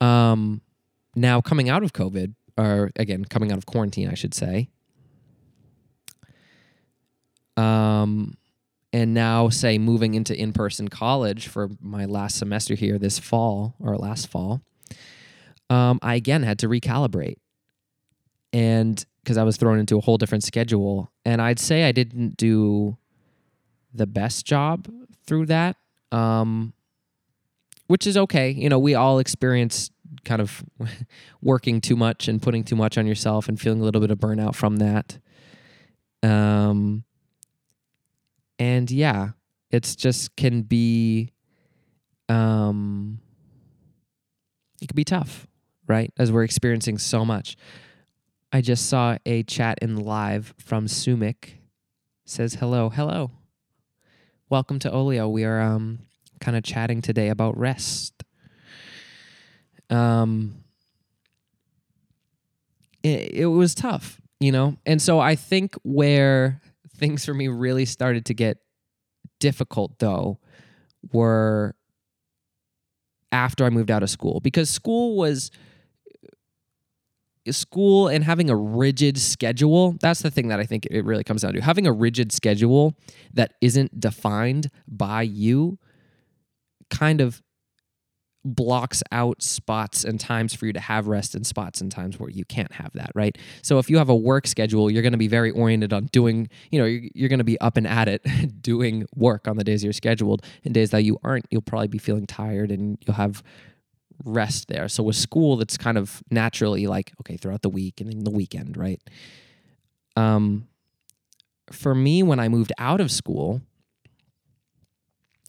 Um, 0.00 0.60
now 1.16 1.40
coming 1.40 1.68
out 1.68 1.82
of 1.82 1.92
COVID, 1.92 2.34
or 2.56 2.90
again 2.96 3.24
coming 3.24 3.52
out 3.52 3.58
of 3.58 3.66
quarantine, 3.66 4.08
I 4.08 4.14
should 4.14 4.34
say. 4.34 4.68
Um, 7.56 8.36
and 8.92 9.14
now 9.14 9.48
say 9.48 9.78
moving 9.78 10.14
into 10.14 10.36
in-person 10.36 10.88
college 10.88 11.48
for 11.48 11.70
my 11.80 12.04
last 12.04 12.36
semester 12.36 12.74
here 12.74 12.98
this 12.98 13.18
fall 13.18 13.74
or 13.78 13.96
last 13.96 14.28
fall. 14.28 14.60
Um, 15.70 15.98
I 16.02 16.14
again 16.16 16.42
had 16.42 16.58
to 16.60 16.68
recalibrate, 16.68 17.36
and 18.52 19.04
because 19.24 19.38
I 19.38 19.42
was 19.42 19.56
thrown 19.56 19.78
into 19.78 19.96
a 19.96 20.00
whole 20.00 20.18
different 20.18 20.44
schedule. 20.44 21.10
And 21.24 21.40
I'd 21.40 21.58
say 21.58 21.84
I 21.84 21.92
didn't 21.92 22.36
do 22.36 22.98
the 23.94 24.06
best 24.06 24.44
job 24.44 24.86
through 25.26 25.46
that, 25.46 25.76
um, 26.12 26.74
which 27.86 28.06
is 28.06 28.16
okay. 28.16 28.50
You 28.50 28.68
know, 28.68 28.78
we 28.78 28.94
all 28.94 29.18
experience 29.18 29.90
kind 30.24 30.40
of 30.40 30.64
working 31.42 31.80
too 31.80 31.96
much 31.96 32.28
and 32.28 32.40
putting 32.40 32.64
too 32.64 32.76
much 32.76 32.98
on 32.98 33.06
yourself 33.06 33.48
and 33.48 33.60
feeling 33.60 33.80
a 33.80 33.84
little 33.84 34.00
bit 34.00 34.10
of 34.10 34.18
burnout 34.18 34.54
from 34.54 34.76
that. 34.76 35.18
Um, 36.22 37.04
and 38.58 38.90
yeah, 38.90 39.30
it's 39.70 39.96
just 39.96 40.36
can 40.36 40.62
be, 40.62 41.32
um, 42.28 43.18
it 44.80 44.88
can 44.88 44.96
be 44.96 45.04
tough, 45.04 45.46
right? 45.86 46.12
As 46.16 46.30
we're 46.30 46.44
experiencing 46.44 46.98
so 46.98 47.24
much. 47.24 47.56
I 48.52 48.60
just 48.60 48.88
saw 48.88 49.18
a 49.26 49.42
chat 49.42 49.80
in 49.82 49.96
live 49.96 50.54
from 50.58 50.86
Sumik. 50.86 51.54
Says 52.24 52.54
hello, 52.54 52.88
hello. 52.88 53.32
Welcome 54.48 54.78
to 54.78 54.92
Olio. 54.92 55.28
We 55.28 55.44
are 55.44 55.60
um 55.60 55.98
kind 56.40 56.56
of 56.56 56.62
chatting 56.62 57.02
today 57.02 57.30
about 57.30 57.58
rest. 57.58 58.13
Um 59.90 60.64
it, 63.02 63.30
it 63.32 63.46
was 63.46 63.74
tough, 63.74 64.20
you 64.40 64.50
know? 64.50 64.76
And 64.86 65.00
so 65.00 65.20
I 65.20 65.36
think 65.36 65.76
where 65.82 66.60
things 66.96 67.24
for 67.24 67.34
me 67.34 67.48
really 67.48 67.84
started 67.84 68.24
to 68.26 68.34
get 68.34 68.58
difficult 69.40 69.98
though 69.98 70.38
were 71.12 71.74
after 73.30 73.64
I 73.64 73.70
moved 73.70 73.90
out 73.90 74.02
of 74.02 74.10
school 74.10 74.40
because 74.40 74.70
school 74.70 75.16
was 75.16 75.50
school 77.50 78.08
and 78.08 78.24
having 78.24 78.48
a 78.48 78.56
rigid 78.56 79.18
schedule 79.18 79.96
that's 80.00 80.22
the 80.22 80.30
thing 80.30 80.48
that 80.48 80.60
i 80.60 80.64
think 80.64 80.86
it 80.90 81.04
really 81.04 81.22
comes 81.22 81.42
down 81.42 81.52
to 81.52 81.60
having 81.60 81.86
a 81.86 81.92
rigid 81.92 82.32
schedule 82.32 82.96
that 83.34 83.52
isn't 83.60 84.00
defined 84.00 84.70
by 84.88 85.20
you 85.20 85.78
kind 86.88 87.20
of 87.20 87.42
blocks 88.44 89.02
out 89.10 89.42
spots 89.42 90.04
and 90.04 90.20
times 90.20 90.54
for 90.54 90.66
you 90.66 90.72
to 90.72 90.80
have 90.80 91.06
rest 91.06 91.34
and 91.34 91.46
spots 91.46 91.80
and 91.80 91.90
times 91.90 92.18
where 92.18 92.28
you 92.28 92.44
can't 92.44 92.72
have 92.72 92.92
that 92.92 93.10
right 93.14 93.38
so 93.62 93.78
if 93.78 93.88
you 93.88 93.96
have 93.96 94.08
a 94.08 94.14
work 94.14 94.46
schedule 94.46 94.90
you're 94.90 95.02
going 95.02 95.12
to 95.12 95.18
be 95.18 95.28
very 95.28 95.50
oriented 95.50 95.92
on 95.92 96.06
doing 96.06 96.48
you 96.70 96.78
know 96.78 96.84
you're, 96.84 97.08
you're 97.14 97.28
going 97.28 97.38
to 97.38 97.44
be 97.44 97.58
up 97.60 97.76
and 97.76 97.86
at 97.86 98.06
it 98.08 98.22
doing 98.62 99.06
work 99.14 99.48
on 99.48 99.56
the 99.56 99.64
days 99.64 99.82
you're 99.82 99.92
scheduled 99.92 100.44
and 100.64 100.74
days 100.74 100.90
that 100.90 101.04
you 101.04 101.18
aren't 101.22 101.46
you'll 101.50 101.62
probably 101.62 101.88
be 101.88 101.98
feeling 101.98 102.26
tired 102.26 102.70
and 102.70 102.98
you'll 103.06 103.16
have 103.16 103.42
rest 104.24 104.68
there. 104.68 104.88
So 104.88 105.02
with 105.02 105.16
school, 105.16 105.56
that's 105.56 105.76
kind 105.76 105.98
of 105.98 106.22
naturally 106.30 106.86
like 106.86 107.12
okay 107.20 107.36
throughout 107.36 107.62
the 107.62 107.68
week 107.68 108.00
and 108.00 108.10
then 108.10 108.24
the 108.24 108.30
weekend, 108.30 108.76
right? 108.76 109.00
Um, 110.16 110.68
for 111.72 111.94
me, 111.94 112.22
when 112.22 112.38
I 112.38 112.48
moved 112.48 112.72
out 112.78 113.00
of 113.00 113.10
school 113.10 113.62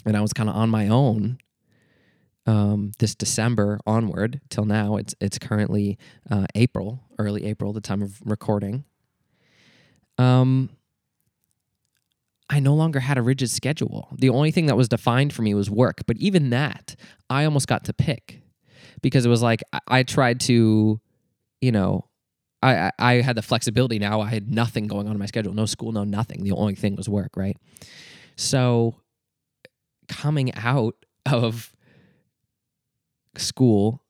and 0.06 0.16
I 0.16 0.22
was 0.22 0.34
kind 0.34 0.50
of 0.50 0.56
on 0.56 0.70
my 0.70 0.88
own, 0.88 1.38
um, 2.46 2.92
this 3.00 3.16
December 3.16 3.80
onward 3.86 4.42
till 4.50 4.66
now, 4.66 4.98
it's 4.98 5.16
it's 5.20 5.40
currently 5.40 5.98
uh, 6.30 6.46
April, 6.56 7.04
early 7.18 7.46
April, 7.46 7.74
the 7.74 7.82
time 7.82 8.02
of 8.02 8.22
recording. 8.24 8.86
Um, 10.18 10.70
I 12.50 12.60
no 12.60 12.76
longer 12.76 13.00
had 13.00 13.18
a 13.18 13.22
rigid 13.24 13.50
schedule. 13.50 14.10
The 14.18 14.30
only 14.30 14.52
thing 14.52 14.68
that 14.68 14.78
was 14.78 14.88
defined 14.88 15.34
for 15.34 15.42
me 15.42 15.54
was 15.56 15.70
work, 15.70 16.04
but 16.06 16.18
even 16.18 16.52
that, 16.52 16.96
I 17.30 17.46
almost 17.46 17.68
got 17.68 17.86
to 17.86 17.94
pick 17.94 18.42
because 19.02 19.26
it 19.26 19.30
was 19.30 19.42
like 19.42 19.64
I, 19.74 19.80
I 19.88 20.04
tried 20.04 20.40
to, 20.42 21.02
you 21.62 21.72
know, 21.72 22.06
I, 22.62 22.76
I 22.76 22.92
I 23.00 23.22
had 23.22 23.36
the 23.36 23.42
flexibility 23.42 23.98
now. 23.98 24.22
I 24.22 24.30
had 24.30 24.54
nothing 24.54 24.86
going 24.88 25.08
on 25.08 25.14
in 25.14 25.20
my 25.20 25.26
schedule, 25.26 25.54
no 25.54 25.66
school, 25.66 25.92
no 25.92 26.04
nothing. 26.04 26.44
The 26.44 26.52
only 26.52 26.76
thing 26.76 26.96
was 26.96 27.10
work, 27.10 27.32
right? 27.36 27.58
So 28.36 28.96
coming 30.08 30.54
out 30.54 30.96
of 31.26 31.75
school 33.40 34.04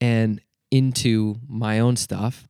and 0.00 0.40
into 0.70 1.36
my 1.48 1.78
own 1.78 1.96
stuff, 1.96 2.48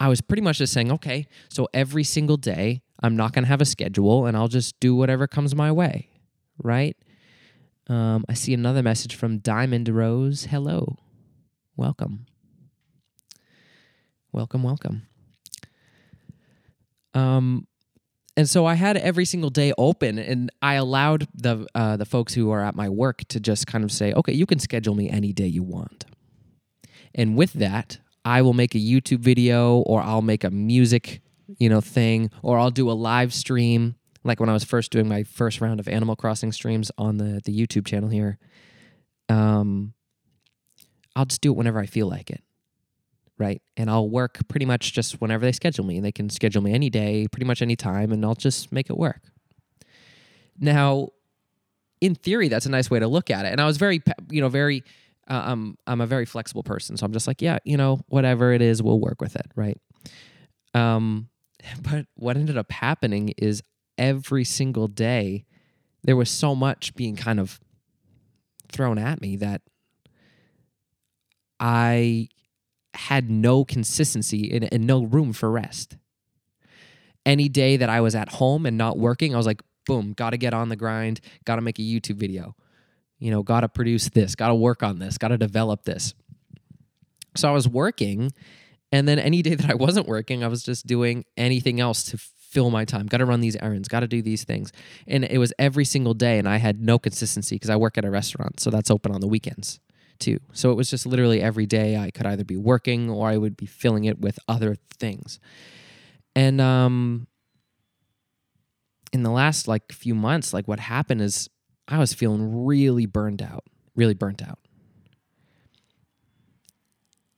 I 0.00 0.08
was 0.08 0.20
pretty 0.20 0.42
much 0.42 0.58
just 0.58 0.72
saying, 0.72 0.92
okay, 0.92 1.26
so 1.48 1.68
every 1.72 2.04
single 2.04 2.36
day, 2.36 2.82
I'm 3.02 3.16
not 3.16 3.32
going 3.32 3.44
to 3.44 3.48
have 3.48 3.60
a 3.60 3.66
schedule 3.66 4.26
and 4.26 4.36
I'll 4.36 4.48
just 4.48 4.78
do 4.80 4.94
whatever 4.94 5.26
comes 5.26 5.54
my 5.54 5.70
way, 5.72 6.08
right? 6.62 6.96
Um, 7.88 8.24
I 8.28 8.34
see 8.34 8.54
another 8.54 8.82
message 8.82 9.14
from 9.14 9.38
Diamond 9.38 9.88
Rose. 9.88 10.44
Hello. 10.44 10.96
Welcome. 11.76 12.26
Welcome, 14.32 14.62
welcome. 14.62 15.06
Um, 17.12 17.66
and 18.36 18.48
so 18.48 18.66
I 18.66 18.74
had 18.74 18.96
every 18.96 19.24
single 19.24 19.50
day 19.50 19.72
open, 19.78 20.18
and 20.18 20.50
I 20.60 20.74
allowed 20.74 21.28
the 21.34 21.66
uh, 21.74 21.96
the 21.96 22.04
folks 22.04 22.34
who 22.34 22.50
are 22.50 22.60
at 22.60 22.74
my 22.74 22.88
work 22.88 23.24
to 23.28 23.40
just 23.40 23.66
kind 23.66 23.84
of 23.84 23.92
say, 23.92 24.12
"Okay, 24.12 24.32
you 24.32 24.46
can 24.46 24.58
schedule 24.58 24.94
me 24.94 25.08
any 25.08 25.32
day 25.32 25.46
you 25.46 25.62
want." 25.62 26.04
And 27.14 27.36
with 27.36 27.52
that, 27.54 27.98
I 28.24 28.42
will 28.42 28.54
make 28.54 28.74
a 28.74 28.78
YouTube 28.78 29.20
video, 29.20 29.78
or 29.78 30.02
I'll 30.02 30.22
make 30.22 30.42
a 30.42 30.50
music, 30.50 31.20
you 31.58 31.68
know, 31.68 31.80
thing, 31.80 32.30
or 32.42 32.58
I'll 32.58 32.72
do 32.72 32.90
a 32.90 32.92
live 32.92 33.32
stream, 33.32 33.94
like 34.24 34.40
when 34.40 34.48
I 34.48 34.52
was 34.52 34.64
first 34.64 34.90
doing 34.90 35.08
my 35.08 35.22
first 35.22 35.60
round 35.60 35.78
of 35.78 35.86
Animal 35.86 36.16
Crossing 36.16 36.50
streams 36.50 36.90
on 36.98 37.18
the 37.18 37.40
the 37.44 37.56
YouTube 37.56 37.86
channel 37.86 38.08
here. 38.08 38.38
Um, 39.28 39.94
I'll 41.14 41.24
just 41.24 41.40
do 41.40 41.52
it 41.52 41.56
whenever 41.56 41.78
I 41.78 41.86
feel 41.86 42.08
like 42.08 42.30
it 42.30 42.42
right? 43.38 43.60
And 43.76 43.90
I'll 43.90 44.08
work 44.08 44.38
pretty 44.48 44.66
much 44.66 44.92
just 44.92 45.20
whenever 45.20 45.44
they 45.44 45.52
schedule 45.52 45.84
me. 45.84 46.00
They 46.00 46.12
can 46.12 46.30
schedule 46.30 46.62
me 46.62 46.72
any 46.72 46.90
day, 46.90 47.26
pretty 47.30 47.46
much 47.46 47.62
any 47.62 47.76
time, 47.76 48.12
and 48.12 48.24
I'll 48.24 48.34
just 48.34 48.72
make 48.72 48.90
it 48.90 48.96
work. 48.96 49.22
Now, 50.58 51.08
in 52.00 52.14
theory, 52.14 52.48
that's 52.48 52.66
a 52.66 52.70
nice 52.70 52.90
way 52.90 53.00
to 53.00 53.08
look 53.08 53.30
at 53.30 53.44
it. 53.44 53.52
And 53.52 53.60
I 53.60 53.66
was 53.66 53.76
very, 53.76 54.02
you 54.30 54.40
know, 54.40 54.48
very, 54.48 54.84
uh, 55.28 55.42
I'm, 55.46 55.76
I'm 55.86 56.00
a 56.00 56.06
very 56.06 56.26
flexible 56.26 56.62
person. 56.62 56.96
So 56.96 57.06
I'm 57.06 57.12
just 57.12 57.26
like, 57.26 57.42
yeah, 57.42 57.58
you 57.64 57.76
know, 57.76 58.00
whatever 58.08 58.52
it 58.52 58.62
is, 58.62 58.82
we'll 58.82 59.00
work 59.00 59.20
with 59.20 59.36
it, 59.36 59.46
right? 59.56 59.78
Um, 60.74 61.28
but 61.82 62.06
what 62.14 62.36
ended 62.36 62.56
up 62.56 62.70
happening 62.70 63.32
is 63.38 63.62
every 63.98 64.44
single 64.44 64.86
day, 64.86 65.44
there 66.02 66.16
was 66.16 66.30
so 66.30 66.54
much 66.54 66.94
being 66.94 67.16
kind 67.16 67.40
of 67.40 67.58
thrown 68.70 68.98
at 68.98 69.20
me 69.20 69.36
that 69.36 69.62
I 71.58 72.28
had 72.94 73.30
no 73.30 73.64
consistency 73.64 74.50
and, 74.54 74.72
and 74.72 74.86
no 74.86 75.02
room 75.04 75.32
for 75.32 75.50
rest. 75.50 75.96
Any 77.26 77.48
day 77.48 77.76
that 77.76 77.88
I 77.88 78.00
was 78.00 78.14
at 78.14 78.28
home 78.28 78.66
and 78.66 78.76
not 78.76 78.98
working, 78.98 79.34
I 79.34 79.36
was 79.36 79.46
like, 79.46 79.62
boom, 79.86 80.12
got 80.12 80.30
to 80.30 80.36
get 80.36 80.54
on 80.54 80.68
the 80.68 80.76
grind, 80.76 81.20
got 81.44 81.56
to 81.56 81.62
make 81.62 81.78
a 81.78 81.82
YouTube 81.82 82.16
video, 82.16 82.54
you 83.18 83.30
know, 83.30 83.42
got 83.42 83.60
to 83.60 83.68
produce 83.68 84.08
this, 84.10 84.34
got 84.34 84.48
to 84.48 84.54
work 84.54 84.82
on 84.82 84.98
this, 84.98 85.18
got 85.18 85.28
to 85.28 85.38
develop 85.38 85.84
this. 85.84 86.14
So 87.36 87.48
I 87.48 87.52
was 87.52 87.68
working. 87.68 88.32
And 88.92 89.08
then 89.08 89.18
any 89.18 89.42
day 89.42 89.54
that 89.54 89.70
I 89.70 89.74
wasn't 89.74 90.06
working, 90.06 90.44
I 90.44 90.48
was 90.48 90.62
just 90.62 90.86
doing 90.86 91.24
anything 91.36 91.80
else 91.80 92.04
to 92.04 92.18
fill 92.18 92.70
my 92.70 92.84
time. 92.84 93.06
Got 93.06 93.18
to 93.18 93.26
run 93.26 93.40
these 93.40 93.56
errands, 93.56 93.88
got 93.88 94.00
to 94.00 94.06
do 94.06 94.22
these 94.22 94.44
things. 94.44 94.70
And 95.08 95.24
it 95.24 95.38
was 95.38 95.52
every 95.58 95.84
single 95.84 96.14
day. 96.14 96.38
And 96.38 96.48
I 96.48 96.58
had 96.58 96.80
no 96.80 96.98
consistency 96.98 97.56
because 97.56 97.70
I 97.70 97.76
work 97.76 97.98
at 97.98 98.04
a 98.04 98.10
restaurant. 98.10 98.60
So 98.60 98.70
that's 98.70 98.90
open 98.90 99.12
on 99.12 99.20
the 99.20 99.26
weekends 99.26 99.80
too. 100.18 100.38
So 100.52 100.70
it 100.70 100.74
was 100.74 100.90
just 100.90 101.06
literally 101.06 101.40
every 101.40 101.66
day 101.66 101.96
I 101.96 102.10
could 102.10 102.26
either 102.26 102.44
be 102.44 102.56
working 102.56 103.10
or 103.10 103.28
I 103.28 103.36
would 103.36 103.56
be 103.56 103.66
filling 103.66 104.04
it 104.04 104.20
with 104.20 104.38
other 104.48 104.76
things. 104.98 105.38
And 106.34 106.60
um 106.60 107.26
in 109.12 109.22
the 109.22 109.30
last 109.30 109.68
like 109.68 109.92
few 109.92 110.14
months, 110.14 110.52
like 110.52 110.66
what 110.66 110.80
happened 110.80 111.20
is 111.20 111.48
I 111.86 111.98
was 111.98 112.12
feeling 112.12 112.66
really 112.66 113.06
burned 113.06 113.42
out, 113.42 113.64
really 113.94 114.14
burnt 114.14 114.42
out. 114.42 114.58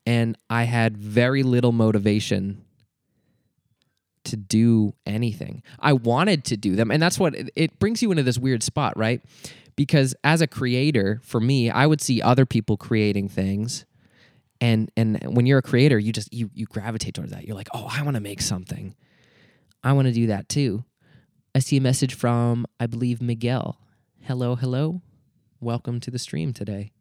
And 0.06 0.38
I 0.48 0.62
had 0.64 0.96
very 0.96 1.42
little 1.42 1.72
motivation 1.72 2.64
to 4.24 4.36
do 4.36 4.94
anything. 5.04 5.62
I 5.78 5.92
wanted 5.94 6.44
to 6.46 6.56
do 6.56 6.76
them. 6.76 6.90
And 6.90 7.02
that's 7.02 7.18
what 7.18 7.34
it, 7.34 7.50
it 7.56 7.78
brings 7.78 8.02
you 8.02 8.10
into 8.10 8.22
this 8.22 8.38
weird 8.38 8.62
spot, 8.62 8.96
right? 8.96 9.20
Because 9.76 10.14
as 10.24 10.40
a 10.40 10.46
creator 10.46 11.20
for 11.22 11.40
me 11.40 11.70
i 11.70 11.86
would 11.86 12.00
see 12.00 12.20
other 12.22 12.46
people 12.46 12.76
creating 12.76 13.28
things. 13.28 13.84
And 14.58 14.90
and 14.96 15.22
when 15.36 15.44
you're 15.44 15.58
a 15.58 15.62
creator 15.62 15.98
you 15.98 16.12
just 16.12 16.32
you 16.32 16.50
you 16.54 16.64
gravitate 16.66 17.14
towards 17.14 17.32
that. 17.32 17.46
You're 17.46 17.56
like 17.56 17.68
oh 17.74 17.86
i 17.90 18.02
want 18.02 18.14
to 18.14 18.22
make 18.22 18.40
something. 18.40 18.96
I 19.84 19.92
want 19.92 20.08
to 20.08 20.14
do 20.14 20.26
that 20.28 20.48
too. 20.48 20.84
I 21.54 21.60
see 21.60 21.76
a 21.76 21.80
message 21.80 22.14
from 22.14 22.66
i 22.80 22.86
believe 22.86 23.20
miguel. 23.20 23.78
Hello 24.22 24.56
hello. 24.56 25.02
Welcome 25.60 26.00
to 26.00 26.10
the 26.10 26.18
stream 26.18 26.52
today. 26.52 26.92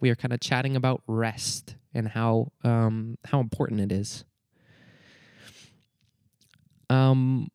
We 0.00 0.10
are 0.10 0.14
kind 0.14 0.32
of 0.32 0.40
chatting 0.40 0.76
about 0.76 1.02
rest 1.08 1.76
and 1.92 2.08
how 2.08 2.52
um 2.62 3.18
how 3.24 3.40
important 3.40 3.80
it 3.80 3.90
is. 3.90 4.24
Um 6.88 7.48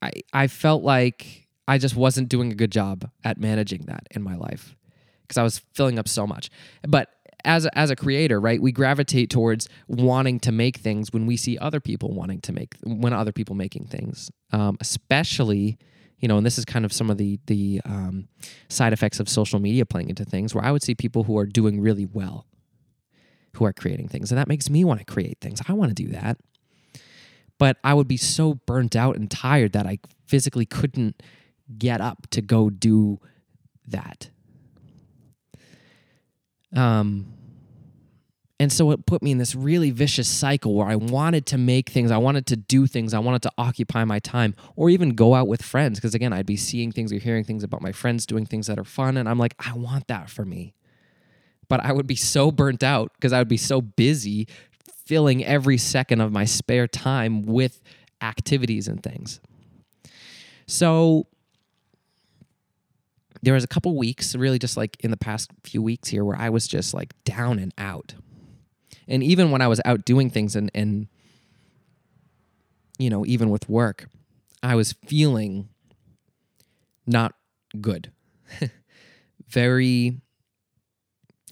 i 0.00 0.12
i 0.32 0.46
felt 0.46 0.84
like 0.84 1.45
I 1.68 1.78
just 1.78 1.96
wasn't 1.96 2.28
doing 2.28 2.52
a 2.52 2.54
good 2.54 2.72
job 2.72 3.10
at 3.24 3.38
managing 3.38 3.86
that 3.86 4.06
in 4.10 4.22
my 4.22 4.36
life 4.36 4.76
because 5.22 5.38
I 5.38 5.42
was 5.42 5.58
filling 5.74 5.98
up 5.98 6.08
so 6.08 6.26
much. 6.26 6.50
But 6.86 7.10
as 7.44 7.64
a, 7.66 7.78
as 7.78 7.90
a 7.90 7.96
creator, 7.96 8.40
right, 8.40 8.60
we 8.60 8.72
gravitate 8.72 9.30
towards 9.30 9.68
wanting 9.88 10.40
to 10.40 10.52
make 10.52 10.78
things 10.78 11.12
when 11.12 11.26
we 11.26 11.36
see 11.36 11.58
other 11.58 11.80
people 11.80 12.12
wanting 12.12 12.40
to 12.42 12.52
make 12.52 12.74
when 12.84 13.12
other 13.12 13.32
people 13.32 13.54
making 13.54 13.86
things, 13.86 14.30
um, 14.52 14.76
especially 14.80 15.78
you 16.18 16.28
know, 16.28 16.38
and 16.38 16.46
this 16.46 16.56
is 16.56 16.64
kind 16.64 16.84
of 16.84 16.92
some 16.92 17.10
of 17.10 17.18
the 17.18 17.38
the 17.46 17.80
um, 17.84 18.28
side 18.68 18.92
effects 18.92 19.20
of 19.20 19.28
social 19.28 19.60
media 19.60 19.84
playing 19.84 20.08
into 20.08 20.24
things, 20.24 20.54
where 20.54 20.64
I 20.64 20.72
would 20.72 20.82
see 20.82 20.94
people 20.94 21.24
who 21.24 21.36
are 21.38 21.46
doing 21.46 21.80
really 21.80 22.06
well, 22.06 22.46
who 23.54 23.64
are 23.64 23.72
creating 23.72 24.08
things, 24.08 24.30
and 24.30 24.38
that 24.38 24.48
makes 24.48 24.70
me 24.70 24.84
want 24.84 25.00
to 25.00 25.04
create 25.04 25.38
things. 25.40 25.60
I 25.68 25.72
want 25.74 25.94
to 25.94 26.02
do 26.02 26.08
that, 26.12 26.38
but 27.58 27.76
I 27.84 27.92
would 27.92 28.08
be 28.08 28.16
so 28.16 28.54
burnt 28.54 28.96
out 28.96 29.16
and 29.16 29.30
tired 29.30 29.72
that 29.72 29.86
I 29.86 29.98
physically 30.26 30.64
couldn't 30.64 31.22
get 31.78 32.00
up 32.00 32.26
to 32.30 32.40
go 32.40 32.70
do 32.70 33.20
that. 33.88 34.30
Um, 36.74 37.32
and 38.58 38.72
so 38.72 38.90
it 38.90 39.04
put 39.04 39.22
me 39.22 39.32
in 39.32 39.38
this 39.38 39.54
really 39.54 39.90
vicious 39.90 40.28
cycle 40.28 40.74
where 40.74 40.86
I 40.86 40.96
wanted 40.96 41.44
to 41.46 41.58
make 41.58 41.90
things, 41.90 42.10
I 42.10 42.16
wanted 42.16 42.46
to 42.46 42.56
do 42.56 42.86
things, 42.86 43.12
I 43.12 43.18
wanted 43.18 43.42
to 43.42 43.52
occupy 43.58 44.04
my 44.04 44.18
time, 44.18 44.54
or 44.76 44.88
even 44.88 45.10
go 45.10 45.34
out 45.34 45.46
with 45.46 45.62
friends. 45.62 45.98
Because 45.98 46.14
again, 46.14 46.32
I'd 46.32 46.46
be 46.46 46.56
seeing 46.56 46.90
things 46.90 47.12
or 47.12 47.16
hearing 47.16 47.44
things 47.44 47.62
about 47.62 47.82
my 47.82 47.92
friends 47.92 48.24
doing 48.24 48.46
things 48.46 48.66
that 48.68 48.78
are 48.78 48.84
fun. 48.84 49.18
And 49.18 49.28
I'm 49.28 49.38
like, 49.38 49.54
I 49.58 49.74
want 49.74 50.06
that 50.06 50.30
for 50.30 50.44
me. 50.44 50.74
But 51.68 51.84
I 51.84 51.92
would 51.92 52.06
be 52.06 52.16
so 52.16 52.50
burnt 52.50 52.82
out 52.82 53.12
because 53.14 53.32
I 53.32 53.38
would 53.38 53.48
be 53.48 53.56
so 53.58 53.80
busy 53.82 54.48
filling 55.04 55.44
every 55.44 55.76
second 55.76 56.20
of 56.20 56.32
my 56.32 56.44
spare 56.44 56.86
time 56.86 57.42
with 57.42 57.82
activities 58.22 58.88
and 58.88 59.02
things. 59.02 59.40
So 60.66 61.26
there 63.42 63.54
was 63.54 63.64
a 63.64 63.68
couple 63.68 63.96
weeks, 63.96 64.34
really 64.34 64.58
just 64.58 64.76
like 64.76 64.96
in 65.00 65.10
the 65.10 65.16
past 65.16 65.50
few 65.64 65.82
weeks 65.82 66.08
here, 66.08 66.24
where 66.24 66.36
I 66.36 66.50
was 66.50 66.66
just 66.66 66.94
like 66.94 67.14
down 67.24 67.58
and 67.58 67.72
out. 67.78 68.14
And 69.08 69.22
even 69.22 69.50
when 69.50 69.62
I 69.62 69.68
was 69.68 69.80
out 69.84 70.04
doing 70.04 70.30
things 70.30 70.56
and, 70.56 70.70
and 70.74 71.08
you 72.98 73.10
know, 73.10 73.24
even 73.26 73.50
with 73.50 73.68
work, 73.68 74.08
I 74.62 74.74
was 74.74 74.94
feeling 75.06 75.68
not 77.06 77.34
good. 77.80 78.10
Very 79.48 80.20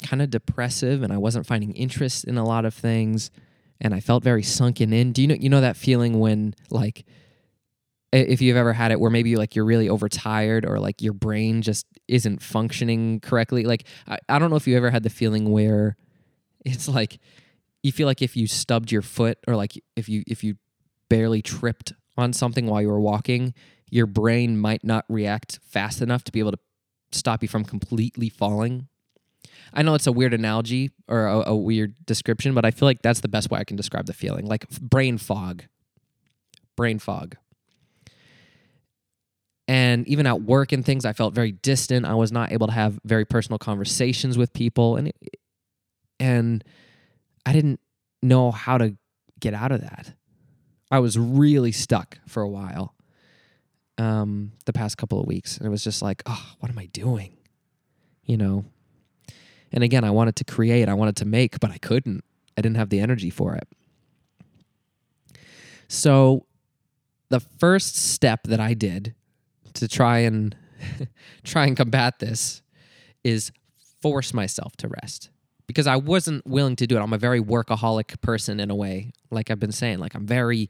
kind 0.04 0.20
of 0.20 0.30
depressive 0.30 1.02
and 1.02 1.12
I 1.12 1.18
wasn't 1.18 1.46
finding 1.46 1.72
interest 1.72 2.24
in 2.24 2.36
a 2.36 2.44
lot 2.44 2.64
of 2.64 2.74
things 2.74 3.30
and 3.80 3.94
I 3.94 4.00
felt 4.00 4.22
very 4.22 4.42
sunken 4.42 4.92
in. 4.92 5.12
Do 5.12 5.22
you 5.22 5.28
know 5.28 5.34
you 5.34 5.48
know 5.48 5.60
that 5.60 5.76
feeling 5.76 6.18
when 6.20 6.54
like 6.70 7.04
if 8.18 8.40
you've 8.40 8.56
ever 8.56 8.72
had 8.72 8.92
it 8.92 9.00
where 9.00 9.10
maybe 9.10 9.36
like 9.36 9.54
you're 9.54 9.64
really 9.64 9.88
overtired 9.88 10.64
or 10.64 10.78
like 10.78 11.02
your 11.02 11.12
brain 11.12 11.62
just 11.62 11.86
isn't 12.08 12.42
functioning 12.42 13.20
correctly 13.20 13.64
like 13.64 13.86
I, 14.06 14.18
I 14.28 14.38
don't 14.38 14.50
know 14.50 14.56
if 14.56 14.66
you 14.66 14.76
ever 14.76 14.90
had 14.90 15.02
the 15.02 15.10
feeling 15.10 15.50
where 15.50 15.96
it's 16.64 16.88
like 16.88 17.18
you 17.82 17.92
feel 17.92 18.06
like 18.06 18.22
if 18.22 18.36
you 18.36 18.46
stubbed 18.46 18.92
your 18.92 19.02
foot 19.02 19.38
or 19.46 19.56
like 19.56 19.72
if 19.96 20.08
you 20.08 20.22
if 20.26 20.44
you 20.44 20.56
barely 21.08 21.42
tripped 21.42 21.92
on 22.16 22.32
something 22.32 22.66
while 22.66 22.80
you 22.80 22.88
were 22.88 23.00
walking 23.00 23.54
your 23.90 24.06
brain 24.06 24.58
might 24.58 24.84
not 24.84 25.04
react 25.08 25.60
fast 25.62 26.00
enough 26.00 26.24
to 26.24 26.32
be 26.32 26.40
able 26.40 26.52
to 26.52 26.58
stop 27.12 27.42
you 27.42 27.48
from 27.48 27.64
completely 27.64 28.28
falling 28.28 28.88
I 29.72 29.82
know 29.82 29.94
it's 29.94 30.06
a 30.06 30.12
weird 30.12 30.34
analogy 30.34 30.90
or 31.08 31.26
a, 31.26 31.50
a, 31.50 31.56
weird 31.56 31.94
description, 32.06 32.54
but 32.54 32.64
I 32.64 32.70
feel 32.70 32.86
like 32.86 33.02
that's 33.02 33.20
the 33.20 33.28
best 33.28 33.50
way 33.50 33.58
I 33.58 33.64
can 33.64 33.76
describe 33.76 34.06
the 34.06 34.12
feeling. 34.12 34.46
Like 34.46 34.68
brain 34.80 35.18
fog. 35.18 35.64
Brain 36.76 36.98
fog 36.98 37.36
and 39.66 40.06
even 40.06 40.26
at 40.26 40.42
work 40.42 40.72
and 40.72 40.84
things 40.84 41.04
i 41.04 41.12
felt 41.12 41.34
very 41.34 41.52
distant 41.52 42.04
i 42.04 42.14
was 42.14 42.30
not 42.30 42.52
able 42.52 42.66
to 42.66 42.72
have 42.72 42.98
very 43.04 43.24
personal 43.24 43.58
conversations 43.58 44.36
with 44.36 44.52
people 44.52 44.96
and 44.96 45.12
and 46.20 46.64
i 47.46 47.52
didn't 47.52 47.80
know 48.22 48.50
how 48.50 48.78
to 48.78 48.96
get 49.44 49.54
out 49.54 49.70
of 49.70 49.82
that. 49.82 50.14
I 50.90 50.98
was 50.98 51.18
really 51.18 51.70
stuck 51.70 52.18
for 52.26 52.42
a 52.42 52.48
while 52.48 52.94
um, 53.98 54.52
the 54.64 54.72
past 54.72 54.96
couple 54.96 55.20
of 55.20 55.26
weeks. 55.26 55.58
And 55.58 55.66
it 55.66 55.70
was 55.70 55.84
just 55.84 56.02
like, 56.02 56.22
oh, 56.26 56.52
what 56.60 56.70
am 56.70 56.78
I 56.78 56.86
doing? 56.86 57.36
You 58.24 58.38
know? 58.38 58.64
And 59.70 59.84
again, 59.84 60.04
I 60.04 60.10
wanted 60.10 60.36
to 60.36 60.44
create, 60.44 60.88
I 60.88 60.94
wanted 60.94 61.16
to 61.16 61.24
make, 61.24 61.60
but 61.60 61.70
I 61.70 61.78
couldn't. 61.78 62.24
I 62.56 62.62
didn't 62.62 62.76
have 62.76 62.88
the 62.88 63.00
energy 63.00 63.30
for 63.30 63.54
it. 63.54 63.68
So 65.88 66.46
the 67.28 67.40
first 67.40 67.96
step 67.96 68.44
that 68.44 68.60
I 68.60 68.74
did 68.74 69.14
to 69.74 69.88
try 69.88 70.18
and 70.18 70.56
try 71.44 71.66
and 71.66 71.76
combat 71.76 72.18
this 72.18 72.62
is 73.22 73.52
force 74.00 74.34
myself 74.34 74.76
to 74.76 74.88
rest 74.88 75.30
because 75.66 75.86
I 75.86 75.96
wasn't 75.96 76.46
willing 76.46 76.76
to 76.76 76.86
do 76.86 76.96
it. 76.96 77.00
I'm 77.00 77.12
a 77.12 77.18
very 77.18 77.40
workaholic 77.40 78.20
person 78.20 78.60
in 78.60 78.70
a 78.70 78.74
way, 78.74 79.12
like 79.30 79.50
I've 79.50 79.60
been 79.60 79.72
saying. 79.72 79.98
Like 79.98 80.14
I'm 80.14 80.26
very, 80.26 80.68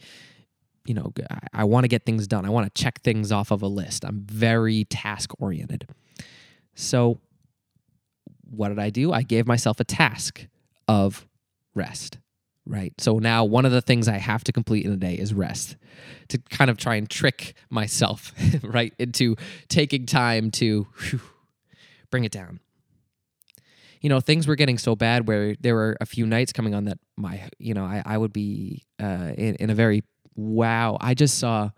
you 0.84 0.94
know, 0.94 1.12
I, 1.30 1.38
I 1.52 1.64
want 1.64 1.84
to 1.84 1.88
get 1.88 2.04
things 2.04 2.26
done. 2.26 2.44
I 2.44 2.50
want 2.50 2.72
to 2.72 2.82
check 2.82 3.00
things 3.00 3.32
off 3.32 3.50
of 3.50 3.62
a 3.62 3.66
list. 3.66 4.04
I'm 4.04 4.20
very 4.20 4.84
task 4.84 5.32
oriented. 5.40 5.88
So, 6.74 7.20
what 8.50 8.68
did 8.68 8.78
I 8.78 8.90
do? 8.90 9.12
I 9.12 9.22
gave 9.22 9.46
myself 9.46 9.80
a 9.80 9.84
task 9.84 10.46
of 10.86 11.26
rest, 11.74 12.18
right? 12.66 12.92
So 12.98 13.18
now 13.18 13.44
one 13.44 13.64
of 13.64 13.72
the 13.72 13.82
things 13.82 14.08
I 14.08 14.18
have 14.18 14.44
to 14.44 14.52
complete 14.52 14.84
in 14.84 14.92
a 14.92 14.96
day 14.96 15.14
is 15.14 15.34
rest 15.34 15.76
to 16.28 16.38
kind 16.38 16.70
of 16.70 16.76
try 16.76 16.96
and 16.96 17.08
trick 17.08 17.54
myself, 17.70 18.32
right, 18.62 18.92
into 18.98 19.36
taking 19.68 20.06
time 20.06 20.50
to 20.52 20.86
whew, 20.98 21.20
bring 22.10 22.24
it 22.24 22.32
down 22.32 22.60
you 24.04 24.10
know, 24.10 24.20
things 24.20 24.46
were 24.46 24.54
getting 24.54 24.76
so 24.76 24.94
bad 24.94 25.26
where 25.26 25.56
there 25.60 25.74
were 25.74 25.96
a 25.98 26.04
few 26.04 26.26
nights 26.26 26.52
coming 26.52 26.74
on 26.74 26.84
that 26.84 26.98
my, 27.16 27.48
you 27.58 27.72
know, 27.72 27.86
I, 27.86 28.02
I 28.04 28.18
would 28.18 28.34
be 28.34 28.84
uh, 29.02 29.32
in, 29.34 29.54
in 29.54 29.70
a 29.70 29.74
very 29.74 30.02
wow. 30.36 30.98
I 31.00 31.14
just 31.14 31.38
saw 31.38 31.70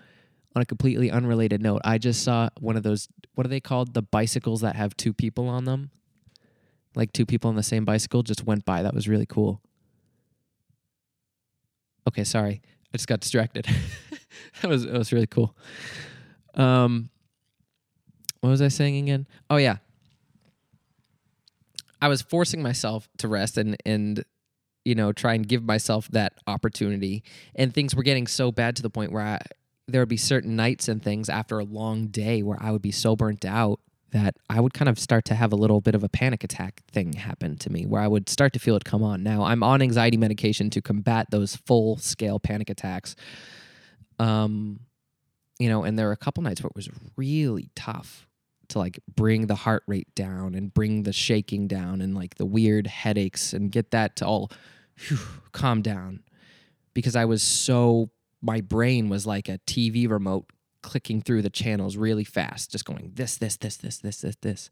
on 0.56 0.62
a 0.62 0.64
completely 0.64 1.08
unrelated 1.08 1.62
note, 1.62 1.82
I 1.84 1.98
just 1.98 2.24
saw 2.24 2.48
one 2.58 2.76
of 2.76 2.82
those, 2.82 3.06
what 3.36 3.46
are 3.46 3.48
they 3.48 3.60
called? 3.60 3.94
The 3.94 4.02
bicycles 4.02 4.62
that 4.62 4.74
have 4.74 4.96
two 4.96 5.12
people 5.12 5.48
on 5.48 5.66
them. 5.66 5.92
Like 6.96 7.12
two 7.12 7.26
people 7.26 7.48
on 7.48 7.54
the 7.54 7.62
same 7.62 7.84
bicycle 7.84 8.24
just 8.24 8.44
went 8.44 8.64
by. 8.64 8.82
That 8.82 8.92
was 8.92 9.06
really 9.06 9.26
cool. 9.26 9.60
Okay, 12.08 12.24
sorry. 12.24 12.62
I 12.92 12.96
just 12.96 13.08
got 13.08 13.20
distracted. 13.20 13.66
that 14.62 14.68
was 14.68 14.84
that 14.84 14.96
was 14.96 15.12
really 15.12 15.26
cool. 15.26 15.56
Um 16.54 17.10
what 18.40 18.50
was 18.50 18.62
I 18.62 18.68
saying 18.68 18.96
again? 18.96 19.26
Oh 19.50 19.56
yeah. 19.56 19.78
I 22.00 22.08
was 22.08 22.22
forcing 22.22 22.62
myself 22.62 23.08
to 23.18 23.28
rest 23.28 23.58
and 23.58 23.76
and 23.84 24.24
you 24.84 24.94
know 24.94 25.12
try 25.12 25.34
and 25.34 25.46
give 25.46 25.64
myself 25.64 26.08
that 26.08 26.34
opportunity. 26.46 27.24
And 27.54 27.74
things 27.74 27.94
were 27.94 28.02
getting 28.02 28.26
so 28.26 28.52
bad 28.52 28.76
to 28.76 28.82
the 28.82 28.90
point 28.90 29.12
where 29.12 29.22
I, 29.22 29.40
there 29.88 30.00
would 30.00 30.08
be 30.08 30.16
certain 30.16 30.56
nights 30.56 30.88
and 30.88 31.02
things 31.02 31.28
after 31.28 31.58
a 31.58 31.64
long 31.64 32.08
day 32.08 32.42
where 32.42 32.58
I 32.60 32.70
would 32.70 32.82
be 32.82 32.92
so 32.92 33.16
burnt 33.16 33.44
out 33.44 33.80
that 34.12 34.36
I 34.48 34.60
would 34.60 34.72
kind 34.72 34.88
of 34.88 34.98
start 34.98 35.24
to 35.26 35.34
have 35.34 35.52
a 35.52 35.56
little 35.56 35.80
bit 35.80 35.94
of 35.94 36.04
a 36.04 36.08
panic 36.08 36.44
attack 36.44 36.82
thing 36.90 37.14
happen 37.14 37.56
to 37.58 37.70
me 37.70 37.86
where 37.86 38.00
I 38.00 38.08
would 38.08 38.28
start 38.28 38.52
to 38.52 38.58
feel 38.58 38.76
it 38.76 38.84
come 38.84 39.02
on. 39.02 39.22
Now, 39.22 39.42
I'm 39.42 39.62
on 39.62 39.82
anxiety 39.82 40.16
medication 40.16 40.70
to 40.70 40.80
combat 40.80 41.26
those 41.30 41.56
full 41.56 41.96
scale 41.96 42.38
panic 42.38 42.70
attacks. 42.70 43.16
Um, 44.18 44.80
you 45.58 45.68
know, 45.68 45.84
and 45.84 45.98
there 45.98 46.06
were 46.06 46.12
a 46.12 46.16
couple 46.16 46.42
nights 46.42 46.62
where 46.62 46.68
it 46.68 46.76
was 46.76 46.88
really 47.16 47.70
tough 47.74 48.26
to 48.68 48.78
like 48.78 49.00
bring 49.14 49.46
the 49.46 49.54
heart 49.54 49.82
rate 49.86 50.12
down 50.14 50.54
and 50.54 50.72
bring 50.72 51.04
the 51.04 51.12
shaking 51.12 51.68
down 51.68 52.00
and 52.00 52.14
like 52.14 52.34
the 52.36 52.46
weird 52.46 52.86
headaches 52.86 53.52
and 53.52 53.70
get 53.70 53.90
that 53.92 54.16
to 54.16 54.26
all 54.26 54.50
whew, 55.06 55.18
calm 55.52 55.82
down 55.82 56.22
because 56.94 57.16
I 57.16 57.24
was 57.24 57.42
so 57.42 58.10
my 58.42 58.60
brain 58.60 59.08
was 59.08 59.26
like 59.26 59.48
a 59.48 59.58
TV 59.66 60.08
remote 60.08 60.46
clicking 60.86 61.20
through 61.20 61.42
the 61.42 61.50
channels 61.50 61.96
really 61.96 62.24
fast 62.24 62.70
just 62.70 62.84
going 62.84 63.10
this 63.14 63.36
this 63.36 63.56
this 63.56 63.76
this 63.76 63.98
this 63.98 64.20
this 64.20 64.36
this 64.36 64.70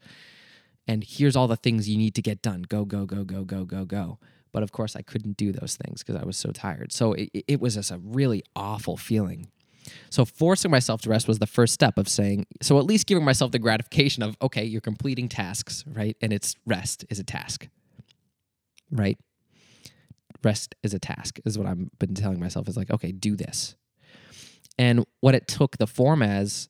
and 0.87 1.03
here's 1.03 1.35
all 1.35 1.49
the 1.49 1.57
things 1.57 1.89
you 1.89 1.99
need 1.99 2.15
to 2.15 2.23
get 2.23 2.41
done 2.41 2.63
go 2.63 2.85
go 2.85 3.05
go 3.05 3.25
go 3.25 3.43
go 3.43 3.65
go 3.65 3.85
go 3.85 4.19
but 4.53 4.63
of 4.63 4.71
course 4.71 4.95
I 4.95 5.03
couldn't 5.03 5.37
do 5.37 5.51
those 5.51 5.77
things 5.77 6.03
because 6.03 6.15
I 6.15 6.25
was 6.25 6.37
so 6.37 6.53
tired 6.53 6.93
so 6.93 7.15
it, 7.15 7.31
it 7.49 7.61
was 7.61 7.75
just 7.75 7.91
a 7.91 7.99
really 7.99 8.45
awful 8.55 8.97
feeling 8.97 9.49
so 10.11 10.25
forcing 10.25 10.71
myself 10.71 11.03
to 11.03 11.11
rest 11.11 11.29
was 11.29 11.39
the 11.39 11.47
first 11.47 11.75
step 11.75 11.99
of 11.99 12.09
saying, 12.09 12.47
so 12.63 12.79
at 12.79 12.85
least 12.85 13.07
giving 13.07 13.25
myself 13.25 13.53
the 13.53 13.59
gratification 13.59 14.23
of, 14.23 14.37
okay, 14.41 14.65
you're 14.65 14.81
completing 14.81 15.29
tasks, 15.29 15.85
right? 15.87 16.17
And 16.21 16.33
it's 16.33 16.57
rest 16.67 17.05
is 17.11 17.19
a 17.19 17.25
task, 17.25 17.69
right? 18.91 19.19
Rest 20.43 20.75
is 20.83 20.95
a 20.95 20.99
task, 20.99 21.39
is 21.45 21.59
what 21.59 21.67
I've 21.67 21.99
been 21.99 22.15
telling 22.15 22.41
myself 22.41 22.69
is 22.69 22.77
like, 22.77 22.91
okay, 22.91 23.13
do 23.13 23.37
this. 23.37 23.77
And 24.79 25.05
what 25.21 25.35
it 25.35 25.47
took 25.47 25.79
the 25.79 25.87
form 25.87 26.23
as, 26.23 26.69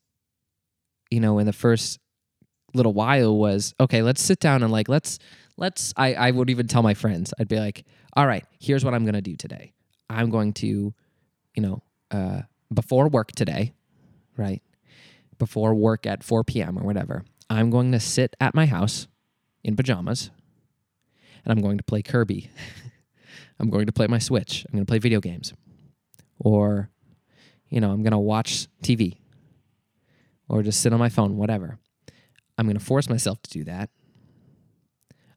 you 1.10 1.20
know, 1.20 1.38
in 1.38 1.46
the 1.46 1.52
first 1.52 1.98
little 2.74 2.92
while 2.92 3.36
was, 3.36 3.74
okay, 3.80 4.02
let's 4.02 4.22
sit 4.22 4.40
down 4.40 4.62
and 4.62 4.70
like, 4.72 4.88
let's, 4.88 5.18
let's, 5.56 5.94
I, 5.96 6.14
I 6.14 6.30
would 6.30 6.50
even 6.50 6.66
tell 6.66 6.82
my 6.82 6.94
friends, 6.94 7.32
I'd 7.38 7.48
be 7.48 7.58
like, 7.58 7.84
all 8.16 8.26
right, 8.26 8.44
here's 8.60 8.84
what 8.84 8.94
I'm 8.94 9.04
going 9.04 9.14
to 9.14 9.22
do 9.22 9.36
today. 9.36 9.72
I'm 10.10 10.30
going 10.30 10.52
to, 10.54 10.94
you 11.54 11.62
know, 11.62 11.82
uh, 12.10 12.42
before 12.72 13.08
work 13.08 13.32
today, 13.32 13.72
right? 14.36 14.62
Before 15.38 15.74
work 15.74 16.06
at 16.06 16.22
4 16.22 16.44
p.m. 16.44 16.78
or 16.78 16.84
whatever, 16.84 17.24
I'm 17.48 17.70
going 17.70 17.92
to 17.92 18.00
sit 18.00 18.36
at 18.40 18.54
my 18.54 18.66
house 18.66 19.06
in 19.62 19.76
pajamas 19.76 20.30
and 21.44 21.52
I'm 21.52 21.62
going 21.62 21.78
to 21.78 21.84
play 21.84 22.02
Kirby. 22.02 22.50
I'm 23.60 23.70
going 23.70 23.86
to 23.86 23.92
play 23.92 24.06
my 24.06 24.18
Switch. 24.18 24.64
I'm 24.66 24.72
going 24.72 24.86
to 24.86 24.90
play 24.90 24.98
video 24.98 25.20
games. 25.20 25.52
Or, 26.38 26.90
you 27.74 27.80
know, 27.80 27.90
I'm 27.90 28.04
going 28.04 28.12
to 28.12 28.18
watch 28.18 28.68
TV 28.84 29.16
or 30.48 30.62
just 30.62 30.80
sit 30.80 30.92
on 30.92 31.00
my 31.00 31.08
phone, 31.08 31.36
whatever. 31.36 31.80
I'm 32.56 32.66
going 32.66 32.78
to 32.78 32.84
force 32.84 33.08
myself 33.08 33.42
to 33.42 33.50
do 33.50 33.64
that 33.64 33.90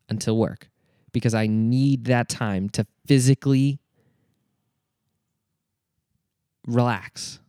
until 0.08 0.38
work 0.38 0.69
because 1.12 1.34
I 1.34 1.47
need 1.47 2.06
that 2.06 2.30
time 2.30 2.69
to 2.69 2.86
physically 3.08 3.80
relax, 6.67 7.39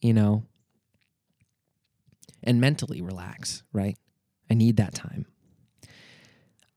you 0.00 0.12
know, 0.12 0.42
and 2.42 2.60
mentally 2.60 3.02
relax, 3.02 3.62
right? 3.72 3.96
I 4.50 4.54
need 4.54 4.78
that 4.78 4.92
time. 4.92 5.26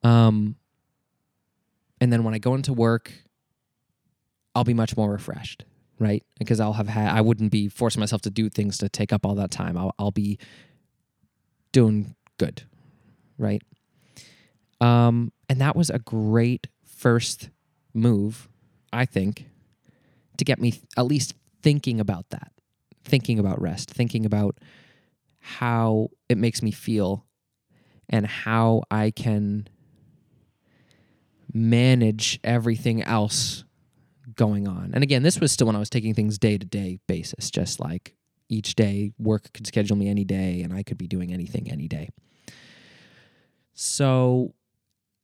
Um, 0.03 0.55
and 1.99 2.13
then 2.13 2.23
when 2.23 2.35
I 2.35 2.37
go 2.37 2.53
into 2.53 2.73
work, 2.73 3.11
I'll 4.53 4.63
be 4.63 4.75
much 4.75 4.95
more 4.95 5.11
refreshed, 5.11 5.65
right? 5.99 6.23
Because 6.39 6.59
I'll 6.59 6.73
have 6.73 6.87
had, 6.87 7.15
I 7.15 7.21
wouldn't 7.21 7.51
be 7.51 7.67
forcing 7.67 7.99
myself 7.99 8.21
to 8.23 8.29
do 8.29 8.49
things 8.49 8.77
to 8.79 8.89
take 8.89 9.13
up 9.13 9.25
all 9.25 9.35
that 9.35 9.51
time. 9.51 9.77
I'll, 9.77 9.93
I'll 9.97 10.11
be 10.11 10.39
doing 11.71 12.15
good, 12.37 12.63
right? 13.37 13.61
Um, 14.81 15.31
and 15.49 15.61
that 15.61 15.75
was 15.75 15.89
a 15.89 15.99
great 15.99 16.67
first 16.85 17.49
move, 17.93 18.49
I 18.91 19.05
think, 19.05 19.49
to 20.37 20.45
get 20.45 20.59
me 20.59 20.81
at 20.97 21.05
least 21.05 21.35
thinking 21.61 21.99
about 21.99 22.29
that, 22.29 22.51
thinking 23.03 23.39
about 23.39 23.61
rest, 23.61 23.89
thinking 23.89 24.25
about 24.25 24.57
how 25.39 26.09
it 26.29 26.37
makes 26.37 26.61
me 26.61 26.71
feel 26.71 27.25
and 28.09 28.25
how 28.25 28.83
I 28.89 29.11
can 29.11 29.67
manage 31.53 32.39
everything 32.43 33.03
else 33.03 33.63
going 34.35 34.67
on. 34.67 34.91
And 34.93 35.03
again, 35.03 35.23
this 35.23 35.39
was 35.39 35.51
still 35.51 35.67
when 35.67 35.75
I 35.75 35.79
was 35.79 35.89
taking 35.89 36.13
things 36.13 36.37
day 36.37 36.57
to 36.57 36.65
day 36.65 36.99
basis, 37.07 37.51
just 37.51 37.79
like 37.79 38.15
each 38.49 38.75
day 38.75 39.11
work 39.17 39.51
could 39.53 39.67
schedule 39.67 39.95
me 39.95 40.09
any 40.09 40.23
day 40.23 40.61
and 40.61 40.73
I 40.73 40.83
could 40.83 40.97
be 40.97 41.07
doing 41.07 41.33
anything 41.33 41.71
any 41.71 41.87
day. 41.87 42.09
So 43.73 44.53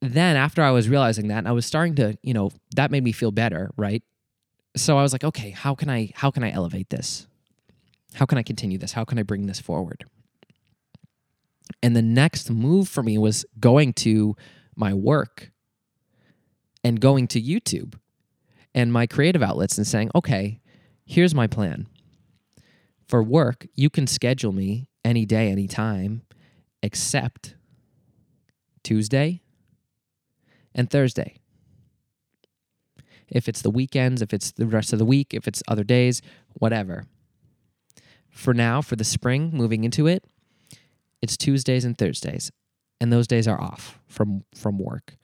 then 0.02 0.36
after 0.36 0.64
I 0.64 0.72
was 0.72 0.90
realizing 0.90 1.28
that, 1.28 1.40
and 1.40 1.48
I 1.48 1.52
was 1.52 1.66
starting 1.66 1.96
to, 1.96 2.18
you 2.24 2.34
know, 2.34 2.52
that 2.76 2.90
made 2.90 3.04
me 3.04 3.12
feel 3.12 3.32
better, 3.32 3.72
right? 3.78 4.04
so 4.76 4.98
I 4.98 5.02
was 5.02 5.14
like, 5.14 5.24
okay, 5.24 5.52
how 5.52 5.76
can 5.76 5.90
I 5.90 6.12
how 6.16 6.32
can 6.32 6.44
I 6.44 6.52
elevate 6.52 6.90
this? 6.90 7.28
How 8.14 8.26
can 8.26 8.38
I 8.38 8.44
continue 8.44 8.78
this? 8.78 8.94
How 8.94 9.06
can 9.06 9.20
I 9.20 9.24
bring 9.24 9.46
this 9.46 9.60
forward? 9.60 10.06
And 11.84 11.96
the 11.96 12.02
next 12.02 12.50
move 12.50 12.90
for 12.90 13.04
me 13.04 13.18
was 13.18 13.46
going 13.60 13.94
to 13.94 14.36
my 14.76 14.94
work 14.94 15.52
and 16.84 17.00
going 17.00 17.28
to 17.30 17.42
YouTube 17.42 17.96
and 18.80 18.94
my 18.94 19.06
creative 19.06 19.44
outlets 19.44 19.78
and 19.78 19.86
saying, 19.86 20.10
okay, 20.16 20.62
here's 21.06 21.36
my 21.36 21.48
plan. 21.48 21.88
For 23.08 23.22
work, 23.22 23.68
you 23.76 23.90
can 23.90 24.08
schedule 24.08 24.52
me 24.52 24.90
any 25.04 25.26
day, 25.26 25.50
any 25.50 25.68
time, 25.68 26.22
except 26.82 27.56
Tuesday 28.84 29.42
and 30.74 30.90
Thursday 30.90 31.40
if 33.32 33.48
it's 33.48 33.62
the 33.62 33.70
weekends, 33.70 34.22
if 34.22 34.34
it's 34.34 34.52
the 34.52 34.66
rest 34.66 34.94
of 34.94 35.00
the 35.00 35.06
week, 35.06 35.34
if 35.34 35.48
it's 35.48 35.62
other 35.68 35.84
days, 35.84 36.22
whatever. 36.54 37.06
For 38.30 38.54
now, 38.54 38.82
for 38.82 38.96
the 38.96 39.04
spring, 39.04 39.52
moving 39.54 39.84
into 39.84 40.08
it, 40.08 40.24
it's 41.22 41.38
Tuesdays 41.38 41.86
and 41.86 41.98
Thursdays, 41.98 42.52
and 43.00 43.12
those 43.12 43.28
days 43.28 43.48
are 43.48 43.60
off 43.60 44.00
from 44.08 44.44
from 44.56 44.80
work. 44.80 45.18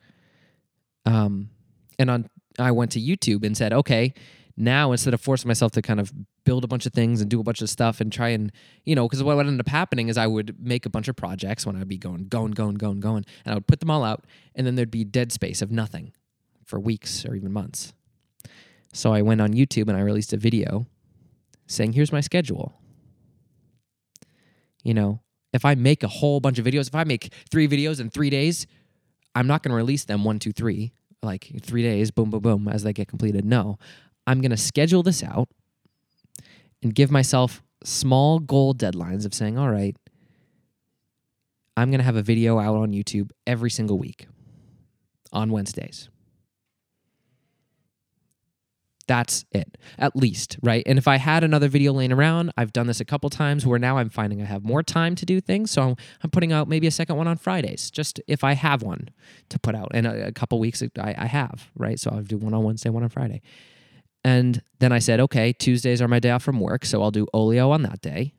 Um, 1.06 1.50
and 1.98 2.10
on 2.10 2.30
I 2.60 2.72
went 2.72 2.92
to 2.92 3.02
YouTube 3.02 3.46
and 3.46 3.56
said, 3.56 3.74
okay, 3.74 4.14
now 4.58 4.92
instead 4.92 5.14
of 5.14 5.22
forcing 5.22 5.48
myself 5.48 5.72
to 5.74 5.82
kind 5.82 6.00
of 6.00 6.14
build 6.46 6.64
a 6.64 6.68
bunch 6.68 6.86
of 6.86 6.94
things 6.94 7.22
and 7.22 7.30
do 7.30 7.40
a 7.40 7.44
bunch 7.44 7.62
of 7.62 7.70
stuff 7.70 8.00
and 8.00 8.12
try 8.12 8.30
and 8.30 8.52
you 8.86 8.96
know 8.96 9.08
because 9.08 9.22
what 9.22 9.36
would 9.36 9.48
end 9.48 9.60
up 9.60 9.68
happening 9.68 10.08
is 10.08 10.18
i 10.18 10.26
would 10.26 10.56
make 10.60 10.86
a 10.86 10.90
bunch 10.90 11.08
of 11.08 11.16
projects 11.16 11.66
when 11.66 11.76
i'd 11.76 11.88
be 11.88 11.98
going 11.98 12.28
going 12.28 12.52
going 12.52 12.76
going 12.76 13.00
going 13.00 13.26
and 13.44 13.52
i 13.52 13.54
would 13.54 13.68
put 13.68 13.80
them 13.80 13.92
all 13.92 14.04
out 14.04 14.26
and 14.56 14.66
then 14.66 14.76
there'd 14.76 14.92
be 14.92 15.04
dead 15.04 15.32
space 15.32 15.62
of 15.62 15.72
nothing 15.72 16.14
for 16.64 16.80
weeks 16.80 17.26
or 17.26 17.36
even 17.36 17.52
months. 17.52 17.94
So 18.94 19.14
i 19.14 19.22
went 19.22 19.42
on 19.42 19.54
youtube 19.54 19.88
and 19.88 19.98
i 19.98 20.02
released 20.02 20.34
a 20.34 20.38
video 20.38 20.86
saying 21.68 21.94
here's 21.94 22.12
my 22.12 22.22
schedule. 22.22 22.74
You 24.84 24.94
know 24.94 25.20
if 25.52 25.66
i 25.66 25.76
make 25.76 26.04
a 26.04 26.08
whole 26.08 26.40
bunch 26.40 26.60
of 26.60 26.66
videos 26.66 26.88
if 26.88 26.96
i 26.96 27.04
make 27.04 27.34
three 27.50 27.68
videos 27.68 28.00
in 28.00 28.10
three 28.10 28.30
days 28.30 28.68
i'm 29.34 29.48
not 29.48 29.64
going 29.64 29.72
to 29.72 29.76
release 29.76 30.06
them 30.06 30.24
one 30.24 30.38
two 30.38 30.54
three 30.54 30.94
like 31.24 31.52
three 31.62 31.82
days 31.84 32.12
boom 32.12 32.30
boom 32.30 32.42
boom 32.42 32.68
as 32.68 32.84
they 32.84 32.94
get 32.94 33.08
completed 33.08 33.46
no 33.46 33.78
I'm 34.28 34.42
going 34.42 34.52
to 34.52 34.58
schedule 34.58 35.04
this 35.04 35.24
out 35.24 35.50
and 36.82 36.94
give 36.94 37.12
myself 37.12 37.62
small 37.84 38.40
goal 38.40 38.74
deadlines 38.74 39.26
of 39.26 39.34
saying, 39.34 39.58
all 39.58 39.70
right, 39.70 39.96
I'm 41.78 41.92
going 41.92 42.00
to 42.00 42.06
have 42.06 42.16
a 42.16 42.22
video 42.22 42.60
out 42.60 42.76
on 42.76 42.92
YouTube 42.92 43.32
every 43.46 43.70
single 43.70 43.98
week 43.98 44.28
on 45.32 45.52
Wednesdays. 45.52 46.10
That's 49.08 49.46
it, 49.52 49.78
at 50.00 50.16
least, 50.16 50.58
right? 50.64 50.84
And 50.88 50.98
if 50.98 51.08
I 51.08 51.18
had 51.18 51.44
another 51.44 51.68
video 51.68 51.94
laying 51.94 52.12
around, 52.12 52.52
I've 52.58 52.74
done 52.74 52.88
this 52.88 53.00
a 53.00 53.06
couple 53.06 53.30
times 53.30 53.66
where 53.66 53.78
now 53.78 53.98
I'm 53.98 54.10
finding 54.10 54.42
I 54.42 54.46
have 54.46 54.64
more 54.64 54.82
time 54.82 55.14
to 55.16 55.26
do 55.26 55.40
things. 55.40 55.70
So 55.70 55.96
I'm 56.24 56.30
putting 56.32 56.52
out 56.52 56.68
maybe 56.68 56.88
a 56.88 56.92
second 56.92 57.16
one 57.16 57.28
on 57.28 57.38
Fridays, 57.38 57.92
just 57.92 58.20
if 58.28 58.44
I 58.44 58.54
have 58.54 58.82
one 58.82 59.10
to 59.50 59.60
put 59.60 59.76
out. 59.76 59.92
And 59.94 60.08
a, 60.08 60.28
a 60.28 60.32
couple 60.32 60.60
weeks 60.60 60.82
I, 61.00 61.16
I 61.18 61.26
have, 61.28 61.70
right? 61.76 62.00
So 62.00 62.10
I'll 62.12 62.24
do 62.24 62.38
one 62.38 62.54
on 62.54 62.64
Wednesday, 62.64 62.90
one 62.90 63.04
on 63.04 63.10
Friday. 63.10 63.42
And 64.24 64.64
then 64.80 64.92
I 64.92 64.98
said, 64.98 65.20
okay, 65.20 65.54
Tuesdays 65.54 66.02
are 66.02 66.08
my 66.08 66.20
day 66.20 66.32
off 66.32 66.42
from 66.42 66.60
work, 66.60 66.84
so 66.84 67.04
I'll 67.04 67.12
do 67.12 67.28
Olio 67.32 67.70
on 67.70 67.84
that 67.84 68.02
day. 68.02 68.34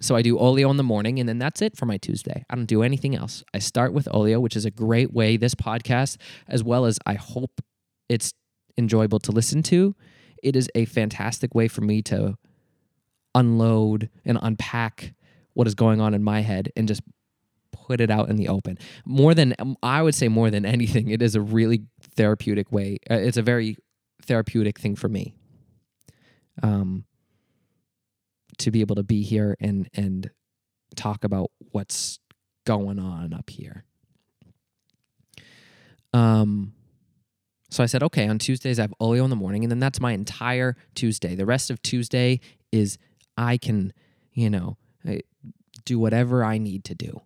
So 0.00 0.16
I 0.16 0.22
do 0.22 0.38
Olio 0.38 0.70
in 0.70 0.78
the 0.78 0.82
morning, 0.82 1.20
and 1.20 1.28
then 1.28 1.38
that's 1.38 1.60
it 1.60 1.76
for 1.76 1.84
my 1.84 1.98
Tuesday. 1.98 2.44
I 2.48 2.54
don't 2.54 2.64
do 2.64 2.82
anything 2.82 3.14
else. 3.14 3.44
I 3.52 3.58
start 3.58 3.92
with 3.92 4.08
Olio, 4.14 4.40
which 4.40 4.56
is 4.56 4.64
a 4.64 4.70
great 4.70 5.12
way, 5.12 5.36
this 5.36 5.54
podcast, 5.54 6.16
as 6.46 6.62
well 6.64 6.86
as 6.86 6.98
I 7.04 7.14
hope 7.14 7.60
it's 8.08 8.32
enjoyable 8.78 9.18
to 9.20 9.32
listen 9.32 9.62
to. 9.64 9.94
It 10.42 10.56
is 10.56 10.70
a 10.74 10.84
fantastic 10.86 11.54
way 11.54 11.68
for 11.68 11.80
me 11.80 12.00
to 12.02 12.36
unload 13.34 14.08
and 14.24 14.38
unpack 14.40 15.14
what 15.54 15.66
is 15.66 15.74
going 15.74 16.00
on 16.00 16.14
in 16.14 16.22
my 16.22 16.40
head 16.40 16.70
and 16.76 16.88
just 16.88 17.02
put 17.72 18.00
it 18.00 18.10
out 18.10 18.30
in 18.30 18.36
the 18.36 18.48
open. 18.48 18.78
More 19.04 19.34
than, 19.34 19.54
I 19.82 20.02
would 20.02 20.14
say, 20.14 20.28
more 20.28 20.50
than 20.50 20.64
anything, 20.76 21.08
it 21.08 21.20
is 21.20 21.34
a 21.34 21.40
really 21.40 21.84
therapeutic 22.16 22.70
way. 22.72 22.98
Uh, 23.10 23.14
it's 23.14 23.36
a 23.36 23.42
very 23.42 23.76
therapeutic 24.22 24.78
thing 24.78 24.96
for 24.96 25.08
me. 25.08 25.34
Um, 26.62 27.04
to 28.58 28.70
be 28.70 28.80
able 28.80 28.96
to 28.96 29.04
be 29.04 29.22
here 29.22 29.56
and 29.60 29.88
and 29.94 30.30
talk 30.96 31.22
about 31.22 31.50
what's 31.70 32.18
going 32.66 32.98
on 32.98 33.32
up 33.32 33.48
here. 33.50 33.84
Um, 36.12 36.72
so 37.70 37.82
I 37.82 37.86
said, 37.86 38.02
okay, 38.02 38.26
on 38.28 38.38
Tuesdays 38.38 38.78
I 38.78 38.82
have 38.82 38.94
Olio 39.00 39.24
in 39.24 39.30
the 39.30 39.36
morning, 39.36 39.64
and 39.64 39.70
then 39.70 39.78
that's 39.78 40.00
my 40.00 40.12
entire 40.12 40.76
Tuesday. 40.94 41.34
The 41.34 41.46
rest 41.46 41.70
of 41.70 41.82
Tuesday 41.82 42.40
is 42.72 42.98
I 43.36 43.58
can, 43.58 43.92
you 44.32 44.50
know, 44.50 44.76
do 45.84 45.98
whatever 45.98 46.44
I 46.44 46.58
need 46.58 46.84
to 46.84 46.94
do. 46.94 47.22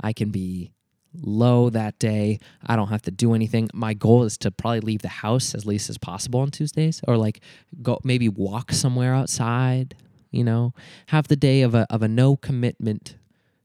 I 0.00 0.12
can 0.12 0.30
be 0.30 0.72
low 1.14 1.70
that 1.70 1.98
day. 1.98 2.38
I 2.66 2.76
don't 2.76 2.88
have 2.88 3.02
to 3.02 3.10
do 3.10 3.34
anything. 3.34 3.68
My 3.72 3.94
goal 3.94 4.24
is 4.24 4.38
to 4.38 4.50
probably 4.50 4.80
leave 4.80 5.02
the 5.02 5.08
house 5.08 5.54
as 5.54 5.66
least 5.66 5.90
as 5.90 5.98
possible 5.98 6.40
on 6.40 6.50
Tuesdays 6.50 7.00
or 7.06 7.16
like 7.16 7.40
go 7.82 7.98
maybe 8.04 8.28
walk 8.28 8.72
somewhere 8.72 9.14
outside, 9.14 9.94
you 10.30 10.44
know, 10.44 10.74
have 11.06 11.28
the 11.28 11.36
day 11.36 11.62
of 11.62 11.74
a 11.74 11.86
of 11.90 12.02
a 12.02 12.08
no 12.08 12.36
commitment 12.36 13.16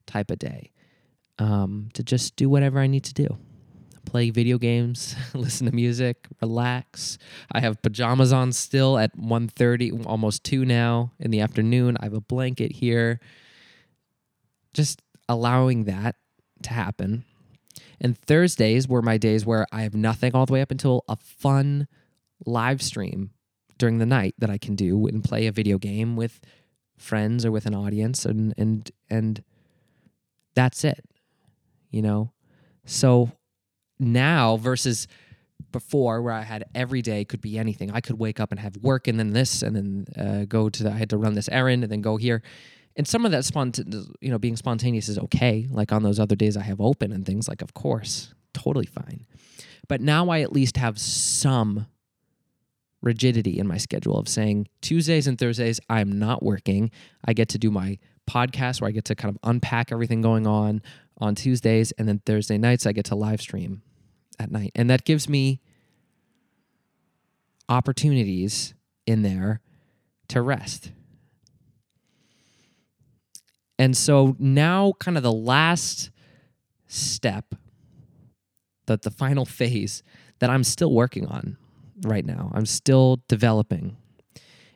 type 0.06 0.32
of 0.32 0.40
day. 0.40 0.72
Um, 1.40 1.90
to 1.94 2.04
just 2.04 2.36
do 2.36 2.48
whatever 2.48 2.80
I 2.80 2.86
need 2.88 3.04
to 3.06 3.14
do. 3.14 3.38
Play 4.06 4.30
video 4.30 4.58
games, 4.58 5.16
listen 5.34 5.66
to 5.68 5.74
music, 5.74 6.28
relax. 6.42 7.18
I 7.52 7.62
have 7.62 7.82
pajamas 7.82 8.34
on 8.34 8.52
still 8.52 8.98
at 8.98 9.18
1:30, 9.18 10.06
almost 10.06 10.44
2 10.44 10.66
now 10.66 11.12
in 11.20 11.32
the 11.32 11.42
afternoon. 11.42 11.98
I 12.00 12.06
have 12.06 12.14
a 12.14 12.22
blanket 12.22 12.74
here. 12.74 13.20
Just 14.74 15.02
allowing 15.30 15.86
that 15.86 16.16
to 16.64 16.70
happen 16.72 17.26
and 18.04 18.18
Thursdays 18.18 18.88
were 18.88 19.02
my 19.02 19.18
days 19.18 19.46
where 19.46 19.66
I 19.72 19.84
have 19.84 19.96
nothing 19.96 20.36
all 20.36 20.46
the 20.46 20.54
way 20.54 20.62
up 20.62 20.72
until 20.72 21.04
a 21.08 21.16
fun 21.16 21.88
live 22.46 22.82
stream 22.82 23.32
during 23.78 23.98
the 23.98 24.06
night 24.06 24.36
that 24.38 24.50
I 24.50 24.58
can 24.58 24.76
do 24.76 25.08
and 25.08 25.24
play 25.24 25.48
a 25.48 25.52
video 25.52 25.78
game 25.78 26.16
with 26.18 26.42
friends 26.98 27.46
or 27.46 27.52
with 27.52 27.66
an 27.66 27.74
audience 27.74 28.26
and 28.26 28.54
and 28.58 28.92
and 29.10 29.44
that's 30.54 30.84
it. 30.84 31.06
You 31.90 32.02
know? 32.02 32.34
So 32.86 33.32
now 34.00 34.58
versus 34.58 35.08
before 35.72 36.22
where 36.22 36.34
I 36.34 36.42
had 36.42 36.66
every 36.76 37.02
day 37.02 37.26
could 37.26 37.42
be 37.42 37.58
anything. 37.58 37.92
I 37.92 38.02
could 38.02 38.20
wake 38.20 38.40
up 38.40 38.52
and 38.52 38.60
have 38.60 38.78
work 38.78 39.08
and 39.08 39.20
then 39.20 39.32
this 39.34 39.64
and 39.64 39.76
then 39.76 40.06
uh, 40.18 40.46
go 40.46 40.70
to 40.70 40.84
the, 40.84 40.92
I 40.92 40.98
had 40.98 41.10
to 41.12 41.18
run 41.18 41.34
this 41.34 41.50
errand 41.50 41.84
and 41.84 41.92
then 41.92 42.02
go 42.02 42.18
here 42.18 42.44
and 42.96 43.08
some 43.08 43.26
of 43.26 43.32
that 43.32 43.46
spontaneous, 43.46 44.08
you 44.22 44.30
know, 44.30 44.38
being 44.38 44.56
spontaneous 44.56 45.10
is 45.10 45.18
okay. 45.18 45.68
Like 45.70 45.92
on 45.92 46.04
those 46.04 46.20
other 46.20 46.36
days 46.36 46.56
I 46.56 46.62
have 46.62 46.80
open 46.80 47.12
and 47.12 47.26
things, 47.26 47.48
like 47.48 47.62
of 47.62 47.74
course, 47.74 48.34
totally 48.54 48.86
fine. 48.86 49.26
But 49.88 50.02
now 50.02 50.30
I 50.30 50.42
at 50.42 50.54
least 50.54 50.78
have 50.78 51.00
some 51.00 51.88
rigidity 53.02 53.60
in 53.60 53.68
my 53.68 53.78
schedule 53.78 54.18
of 54.18 54.30
saying 54.30 54.68
Tuesdays 54.82 55.28
and 55.28 55.38
Thursdays 55.38 55.80
I'm 55.90 56.20
not 56.20 56.44
working. 56.44 56.92
I 57.26 57.34
get 57.34 57.50
to 57.50 57.58
do 57.58 57.72
my 57.72 57.98
podcast 58.30 58.80
where 58.80 58.88
I 58.88 58.92
get 58.92 59.06
to 59.06 59.16
kind 59.16 59.36
of 59.36 59.40
unpack 59.44 59.92
everything 59.92 60.22
going 60.22 60.48
on 60.48 60.82
on 61.18 61.36
Tuesdays, 61.36 61.92
and 61.94 62.08
then 62.08 62.22
Thursday 62.26 62.58
nights 62.58 62.86
I 62.86 62.92
get 62.92 63.06
to 63.06 63.16
live 63.16 63.42
stream 63.42 63.82
at 64.40 64.52
night, 64.52 64.72
and 64.76 64.90
that 64.90 65.06
gives 65.06 65.30
me 65.30 65.62
opportunities 67.70 68.74
in 69.06 69.22
there 69.22 69.62
to 70.30 70.42
rest. 70.42 70.92
And 73.80 73.98
so 73.98 74.36
now, 74.40 74.94
kind 75.00 75.18
of 75.18 75.24
the 75.24 75.32
last 75.32 76.10
step, 76.88 77.56
that 78.86 79.02
the 79.02 79.12
final 79.12 79.46
phase 79.60 80.04
that 80.40 80.50
I'm 80.50 80.64
still 80.64 80.92
working 80.92 81.26
on 81.26 81.58
right 82.02 82.26
now, 82.26 82.52
I'm 82.54 82.66
still 82.66 83.22
developing, 83.28 83.98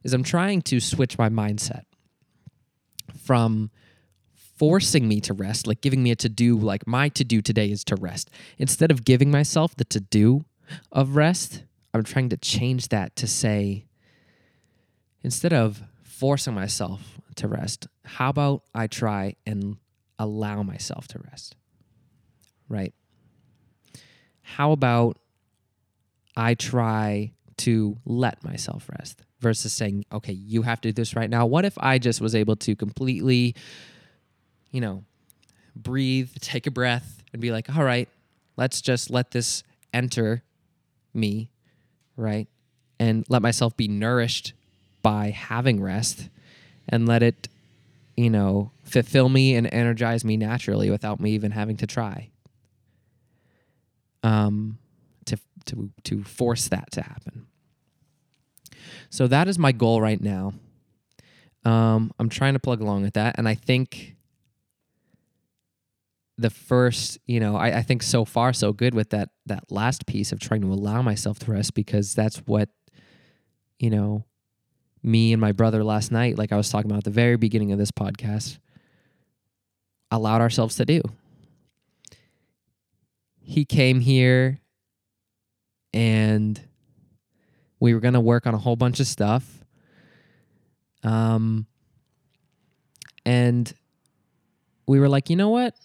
is 0.04 0.14
I'm 0.14 0.24
trying 0.24 0.62
to 0.64 0.80
switch 0.80 1.18
my 1.18 1.30
mindset 1.30 1.84
from 3.18 3.72
forcing 4.58 5.08
me 5.08 5.22
to 5.22 5.34
rest, 5.34 5.68
like 5.68 5.82
giving 5.82 6.04
me 6.04 6.12
a 6.12 6.16
to 6.16 6.30
do, 6.30 6.58
like 6.58 6.88
my 6.88 7.10
to 7.10 7.24
do 7.24 7.42
today 7.42 7.70
is 7.72 7.84
to 7.86 7.96
rest. 7.96 8.30
Instead 8.58 8.92
of 8.92 9.06
giving 9.06 9.32
myself 9.32 9.76
the 9.76 9.86
to 9.86 10.00
do 10.00 10.46
of 10.92 11.16
rest, 11.16 11.64
I'm 11.94 12.04
trying 12.04 12.30
to 12.30 12.38
change 12.38 12.90
that 12.90 13.16
to 13.18 13.28
say, 13.28 13.86
instead 15.22 15.54
of 15.54 15.82
forcing 16.04 16.54
myself 16.54 17.20
to 17.36 17.48
rest, 17.48 17.88
how 18.04 18.30
about 18.30 18.64
I 18.74 18.88
try 18.88 19.36
and 19.46 19.78
allow 20.20 20.64
myself 20.64 21.08
to 21.10 21.20
rest? 21.30 21.56
Right? 22.68 22.94
How 24.42 24.72
about 24.72 25.18
I 26.36 26.56
try 26.56 27.32
to 27.58 27.98
let 28.06 28.44
myself 28.44 28.90
rest 28.98 29.22
versus 29.40 29.74
saying, 29.74 30.06
okay, 30.12 30.34
you 30.34 30.62
have 30.64 30.82
to 30.82 30.90
do 30.90 30.94
this 30.94 31.16
right 31.16 31.30
now? 31.30 31.46
What 31.46 31.66
if 31.66 31.78
I 31.78 32.00
just 32.00 32.22
was 32.22 32.36
able 32.36 32.56
to 32.58 32.76
completely, 32.76 33.56
you 34.72 34.82
know, 34.82 35.04
breathe, 35.76 36.32
take 36.40 36.68
a 36.68 36.72
breath, 36.72 37.24
and 37.34 37.42
be 37.42 37.52
like, 37.52 37.76
all 37.76 37.84
right, 37.84 38.10
let's 38.56 38.82
just 38.82 39.10
let 39.10 39.32
this 39.32 39.64
enter 39.94 40.44
me, 41.14 41.50
right? 42.16 42.48
And 43.00 43.26
let 43.30 43.42
myself 43.42 43.78
be 43.78 43.88
nourished 43.88 44.54
by 45.02 45.30
having 45.30 45.82
rest 45.82 46.30
and 46.90 47.08
let 47.08 47.24
it, 47.24 47.48
you 48.16 48.30
know, 48.30 48.72
fulfill 48.84 49.30
me 49.30 49.56
and 49.56 49.72
energize 49.72 50.26
me 50.26 50.38
naturally 50.38 50.90
without 50.90 51.20
me 51.20 51.32
even 51.32 51.52
having 51.52 51.78
to 51.78 51.88
try. 51.88 52.30
Um, 54.24 54.80
to 55.26 55.38
to 55.66 55.92
to 56.04 56.24
force 56.24 56.68
that 56.70 56.92
to 56.92 57.02
happen. 57.02 57.46
So 59.10 59.28
that 59.28 59.48
is 59.48 59.58
my 59.58 59.72
goal 59.72 60.02
right 60.02 60.20
now. 60.20 60.54
Um, 61.64 62.12
I'm 62.20 62.30
trying 62.30 62.54
to 62.54 62.60
plug 62.60 62.82
along 62.82 63.04
with 63.04 63.14
that, 63.14 63.36
and 63.38 63.48
I 63.48 63.56
think 63.56 64.17
the 66.38 66.50
first, 66.50 67.18
you 67.26 67.40
know, 67.40 67.56
I, 67.56 67.80
I 67.80 67.82
think 67.82 68.04
so 68.04 68.26
far 68.26 68.54
so 68.54 68.74
good 68.74 68.94
with 68.94 69.10
that 69.10 69.30
that 69.48 69.72
last 69.72 70.06
piece 70.06 70.32
of 70.32 70.40
trying 70.40 70.62
to 70.62 70.72
allow 70.72 71.02
myself 71.02 71.40
to 71.40 71.52
rest 71.52 71.74
because 71.74 72.14
that's 72.14 72.38
what, 72.46 72.70
you 73.80 73.90
know, 73.90 74.26
me 75.04 75.34
and 75.34 75.42
my 75.42 75.52
brother 75.52 75.84
last 75.84 76.12
night, 76.12 76.38
like 76.38 76.52
I 76.52 76.58
was 76.58 76.70
talking 76.70 76.90
about 76.92 77.00
at 77.00 77.04
the 77.06 77.12
very 77.12 77.38
beginning 77.38 77.72
of 77.72 77.80
this 77.80 77.92
podcast, 77.92 78.60
allowed 80.12 80.42
ourselves 80.42 80.76
to 80.78 80.86
do. 80.86 81.02
He 83.42 83.66
came 83.66 84.02
here 84.02 84.60
and 85.94 86.60
We 87.80 87.94
were 87.94 88.00
going 88.00 88.16
to 88.16 88.20
work 88.20 88.48
on 88.48 88.54
a 88.54 88.58
whole 88.58 88.76
bunch 88.76 89.00
of 89.00 89.08
stuff. 89.08 89.64
Um, 91.04 91.68
and 93.26 93.72
we 94.88 95.00
were 95.00 95.10
like, 95.10 95.30
you 95.30 95.36
know 95.36 95.50
what? 95.50 95.76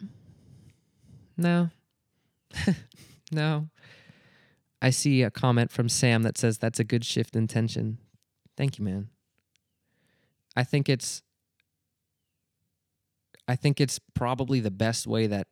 No. 1.36 1.70
no. 3.32 3.68
I 4.80 4.90
see 4.90 5.22
a 5.22 5.30
comment 5.30 5.70
from 5.70 5.88
Sam 5.88 6.22
that 6.24 6.36
says 6.36 6.58
that's 6.58 6.80
a 6.80 6.84
good 6.84 7.04
shift 7.04 7.36
in 7.36 7.46
tension. 7.46 7.98
Thank 8.56 8.78
you, 8.78 8.84
man. 8.84 9.08
I 10.56 10.64
think 10.64 10.88
it's 10.88 11.22
I 13.48 13.56
think 13.56 13.80
it's 13.80 13.98
probably 14.14 14.60
the 14.60 14.70
best 14.70 15.06
way 15.06 15.26
that 15.26 15.46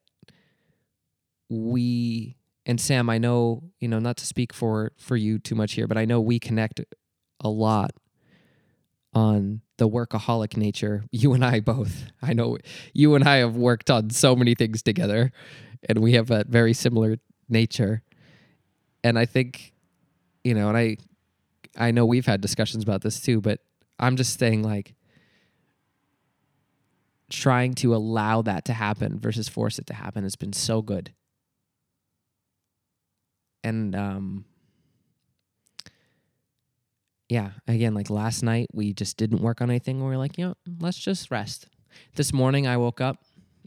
we 1.48 2.36
and 2.66 2.80
Sam, 2.80 3.08
I 3.08 3.18
know, 3.18 3.64
you 3.78 3.88
know, 3.88 3.98
not 3.98 4.16
to 4.18 4.26
speak 4.26 4.52
for 4.52 4.92
for 4.98 5.16
you 5.16 5.38
too 5.38 5.54
much 5.54 5.72
here, 5.74 5.86
but 5.86 5.96
I 5.96 6.04
know 6.04 6.20
we 6.20 6.38
connect 6.38 6.80
a 7.40 7.48
lot 7.48 7.92
on 9.12 9.62
the 9.80 9.88
workaholic 9.88 10.56
nature. 10.56 11.04
You 11.10 11.32
and 11.32 11.44
I 11.44 11.60
both. 11.60 12.04
I 12.22 12.34
know 12.34 12.58
you 12.94 13.14
and 13.14 13.24
I 13.24 13.36
have 13.36 13.56
worked 13.56 13.90
on 13.90 14.10
so 14.10 14.36
many 14.36 14.54
things 14.54 14.82
together 14.82 15.32
and 15.88 15.98
we 15.98 16.12
have 16.12 16.30
a 16.30 16.44
very 16.46 16.72
similar 16.74 17.16
nature. 17.48 18.02
And 19.02 19.18
I 19.18 19.24
think 19.24 19.72
you 20.44 20.54
know, 20.54 20.68
and 20.68 20.76
I 20.76 20.96
I 21.76 21.90
know 21.90 22.06
we've 22.06 22.26
had 22.26 22.40
discussions 22.40 22.82
about 22.82 23.02
this 23.02 23.20
too, 23.20 23.40
but 23.40 23.60
I'm 23.98 24.16
just 24.16 24.38
saying 24.38 24.62
like 24.62 24.94
trying 27.30 27.74
to 27.76 27.94
allow 27.94 28.42
that 28.42 28.64
to 28.66 28.72
happen 28.72 29.18
versus 29.18 29.48
force 29.48 29.78
it 29.78 29.86
to 29.86 29.94
happen 29.94 30.24
has 30.24 30.36
been 30.36 30.52
so 30.52 30.82
good. 30.82 31.12
And 33.64 33.94
um 33.94 34.44
yeah, 37.30 37.52
again, 37.68 37.94
like 37.94 38.10
last 38.10 38.42
night 38.42 38.68
we 38.72 38.92
just 38.92 39.16
didn't 39.16 39.40
work 39.40 39.60
on 39.60 39.70
anything. 39.70 40.04
We 40.04 40.12
are 40.12 40.18
like, 40.18 40.36
you 40.36 40.46
know, 40.48 40.54
let's 40.80 40.98
just 40.98 41.30
rest. 41.30 41.68
This 42.16 42.32
morning 42.32 42.66
I 42.66 42.76
woke 42.76 43.00
up. 43.00 43.24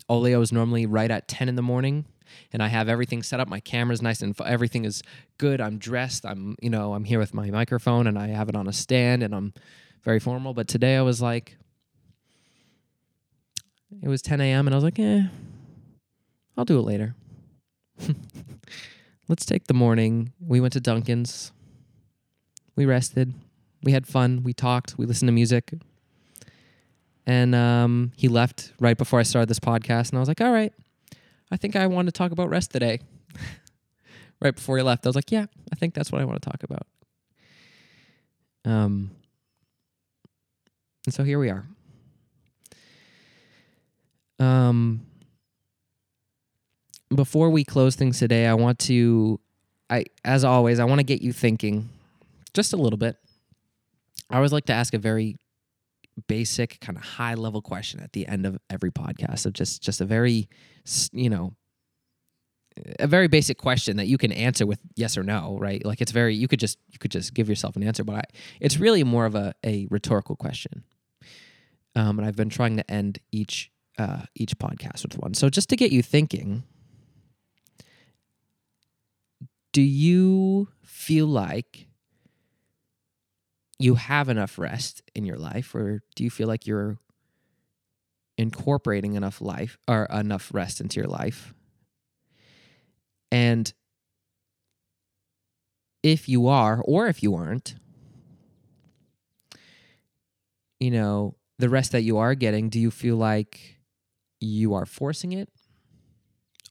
Olio 0.10 0.42
is 0.42 0.52
normally 0.52 0.86
right 0.86 1.10
at 1.10 1.30
10 1.30 1.48
in 1.48 1.56
the 1.56 1.62
morning 1.62 2.06
and 2.52 2.62
I 2.62 2.68
have 2.68 2.90
everything 2.90 3.24
set 3.24 3.40
up. 3.40 3.48
My 3.48 3.62
camera's 3.62 4.02
nice 4.02 4.22
and 4.22 4.40
everything 4.42 4.84
is 4.84 5.02
good. 5.38 5.62
I'm 5.62 5.78
dressed. 5.78 6.26
I'm, 6.26 6.58
you 6.62 6.70
know, 6.70 6.94
I'm 6.94 7.06
here 7.06 7.20
with 7.20 7.34
my 7.34 7.50
microphone 7.52 8.06
and 8.06 8.20
I 8.20 8.28
have 8.28 8.50
it 8.50 8.56
on 8.56 8.68
a 8.68 8.74
stand 8.74 9.24
and 9.24 9.34
I'm 9.34 9.54
very 10.04 10.20
formal. 10.20 10.54
But 10.54 10.68
today 10.68 10.98
I 10.98 11.02
was 11.02 11.22
like, 11.22 11.56
it 14.02 14.10
was 14.10 14.22
10 14.22 14.42
a.m. 14.42 14.68
and 14.68 14.74
I 14.74 14.78
was 14.78 14.84
like, 14.84 15.00
eh, 15.00 15.24
I'll 16.58 16.66
do 16.66 16.80
it 16.80 16.84
later. 16.84 17.16
Let's 19.30 19.46
take 19.46 19.68
the 19.68 19.74
morning. 19.74 20.34
We 20.46 20.60
went 20.60 20.74
to 20.74 20.82
Dunkin's. 20.82 21.54
We 22.76 22.86
rested. 22.86 23.34
We 23.84 23.92
had 23.92 24.08
fun. 24.08 24.44
We 24.44 24.54
talked. 24.54 24.98
We 24.98 25.06
listened 25.06 25.28
to 25.28 25.34
music. 25.34 25.74
And 27.26 27.56
um, 27.56 28.12
he 28.16 28.28
left 28.28 28.74
right 28.80 28.98
before 28.98 29.20
I 29.20 29.24
started 29.24 29.50
this 29.50 29.60
podcast. 29.60 30.10
And 30.10 30.18
I 30.18 30.20
was 30.20 30.28
like, 30.28 30.42
all 30.42 30.52
right, 30.52 30.74
I 31.52 31.58
think 31.58 31.76
I 31.76 31.88
want 31.88 32.08
to 32.08 32.12
talk 32.12 32.32
about 32.32 32.50
rest 32.50 32.72
today. 32.72 33.00
right 34.42 34.56
before 34.56 34.78
he 34.78 34.84
left, 34.84 35.06
I 35.06 35.10
was 35.10 35.16
like, 35.16 35.32
yeah, 35.32 35.46
I 35.72 35.76
think 35.76 35.94
that's 35.94 36.12
what 36.12 36.22
I 36.22 36.26
want 36.26 36.42
to 36.42 36.50
talk 36.50 36.64
about. 36.64 36.88
Um, 38.66 39.12
and 41.06 41.14
so 41.14 41.24
here 41.24 41.40
we 41.40 41.50
are. 41.50 41.66
Um, 44.40 45.06
before 47.14 47.50
we 47.50 47.64
close 47.64 47.96
things 47.96 48.20
today, 48.20 48.48
I 48.48 48.54
want 48.54 48.80
to, 48.80 49.40
I 49.90 50.06
as 50.26 50.44
always, 50.44 50.80
I 50.80 50.86
want 50.86 51.00
to 51.00 51.04
get 51.04 51.22
you 51.22 51.32
thinking 51.32 51.90
just 52.54 52.74
a 52.74 52.78
little 52.78 52.98
bit. 52.98 53.18
I 54.34 54.38
always 54.38 54.52
like 54.52 54.66
to 54.66 54.74
ask 54.74 54.96
a 54.96 54.98
very 54.98 55.38
basic, 56.28 56.80
kind 56.82 56.98
of 56.98 57.04
high 57.04 57.36
level 57.36 57.62
question 57.62 58.00
at 58.00 58.14
the 58.14 58.26
end 58.28 58.48
of 58.48 58.58
every 58.68 58.90
podcast 58.90 59.46
of 59.46 59.54
just 59.54 59.84
just 59.84 60.02
a 60.02 60.06
very, 60.06 60.50
you 61.12 61.30
know, 61.30 61.54
a 63.00 63.06
very 63.06 63.28
basic 63.28 63.60
question 63.60 63.98
that 63.98 64.08
you 64.08 64.18
can 64.18 64.32
answer 64.32 64.66
with 64.66 64.80
yes 64.96 65.20
or 65.20 65.24
no, 65.24 65.60
right? 65.62 65.86
Like 65.86 66.02
it's 66.02 66.12
very 66.12 66.34
you 66.34 66.48
could 66.48 66.60
just 66.60 66.80
you 66.90 66.98
could 66.98 67.12
just 67.12 67.36
give 67.36 67.48
yourself 67.48 67.76
an 67.76 67.84
answer, 67.84 68.04
but 68.04 68.16
I, 68.16 68.24
it's 68.60 68.80
really 68.80 69.04
more 69.04 69.28
of 69.28 69.36
a 69.36 69.54
a 69.64 69.88
rhetorical 69.92 70.36
question. 70.36 70.84
Um, 71.96 72.18
and 72.18 72.28
I've 72.28 72.36
been 72.36 72.50
trying 72.50 72.78
to 72.78 72.92
end 72.92 73.20
each 73.32 73.70
uh, 74.00 74.24
each 74.34 74.58
podcast 74.58 75.04
with 75.04 75.20
one. 75.20 75.36
So 75.36 75.48
just 75.48 75.70
to 75.70 75.76
get 75.76 75.92
you 75.92 76.02
thinking, 76.02 76.64
do 79.74 79.82
you 79.84 80.70
feel 80.82 81.28
like 81.28 81.88
you 83.80 83.96
have 83.96 84.30
enough 84.30 84.58
rest 84.58 85.02
in 85.16 85.26
your 85.26 85.38
life, 85.38 85.74
or 85.76 86.02
do 86.16 86.24
you 86.24 86.30
feel 86.30 86.48
like 86.48 86.68
you're 86.68 86.98
incorporating 88.38 89.16
enough 89.16 89.42
life 89.42 89.78
or 89.88 90.06
enough 90.06 90.54
rest 90.54 90.82
into 90.82 91.00
your 91.00 91.10
life? 91.10 91.54
And 93.32 93.74
if 96.04 96.30
you 96.30 96.48
are, 96.48 96.82
or 96.86 97.08
if 97.08 97.24
you 97.24 97.36
aren't, 97.36 97.76
you 100.80 100.92
know, 100.92 101.36
the 101.60 101.70
rest 101.70 101.94
that 101.94 102.02
you 102.02 102.18
are 102.18 102.36
getting, 102.36 102.70
do 102.70 102.80
you 102.80 102.92
feel 102.92 103.16
like 103.16 103.78
you 104.44 104.74
are 104.74 104.86
forcing 104.86 105.32
it 105.32 105.50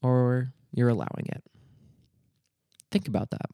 or 0.02 0.52
you're 0.72 0.88
allowing 0.88 1.26
it. 1.26 1.42
Think 2.90 3.08
about 3.08 3.30
that. 3.30 3.50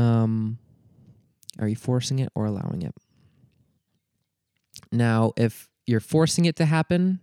Um, 0.00 0.58
are 1.60 1.68
you 1.68 1.76
forcing 1.76 2.18
it 2.18 2.30
or 2.34 2.46
allowing 2.46 2.82
it? 2.82 2.94
Now, 4.90 5.32
if 5.36 5.68
you're 5.86 6.00
forcing 6.00 6.46
it 6.46 6.56
to 6.56 6.64
happen, 6.64 7.20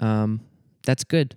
um, 0.00 0.40
that's 0.84 1.04
good. 1.04 1.36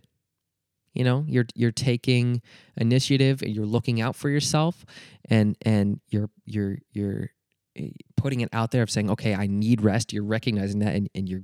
You 0.94 1.06
know, 1.06 1.24
you're 1.28 1.46
you're 1.56 1.72
taking 1.72 2.42
initiative 2.76 3.42
and 3.42 3.56
you're 3.56 3.66
looking 3.66 4.02
out 4.02 4.16
for 4.16 4.30
yourself, 4.30 4.86
and 5.30 5.56
and 5.62 6.02
you're 6.10 6.30
you're 6.46 6.80
you're 6.92 7.30
eh, 7.78 7.92
putting 8.18 8.42
it 8.42 8.50
out 8.52 8.72
there 8.72 8.84
of 8.84 8.92
saying, 8.92 9.10
okay, 9.12 9.34
I 9.34 9.48
need 9.48 9.82
rest. 9.82 10.12
You're 10.12 10.26
recognizing 10.26 10.80
that, 10.80 10.96
and, 10.96 11.10
and 11.16 11.30
you're 11.30 11.44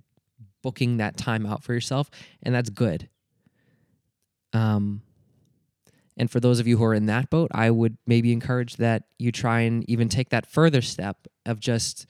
booking 0.64 0.98
that 0.98 1.16
time 1.16 1.46
out 1.46 1.64
for 1.64 1.74
yourself, 1.74 2.10
and 2.44 2.54
that's 2.54 2.70
good. 2.70 3.08
Um, 4.52 5.02
and 6.18 6.30
for 6.30 6.40
those 6.40 6.60
of 6.60 6.68
you 6.68 6.78
who 6.78 6.84
are 6.84 6.94
in 6.94 7.06
that 7.06 7.30
boat, 7.30 7.52
I 7.54 7.70
would 7.70 7.98
maybe 8.06 8.34
encourage 8.34 8.78
that 8.78 9.04
you 9.20 9.32
try 9.32 9.62
and 9.62 9.88
even 9.90 10.10
take 10.10 10.30
that 10.30 10.46
further 10.46 10.82
step 10.82 11.28
of 11.46 11.60
just, 11.60 12.08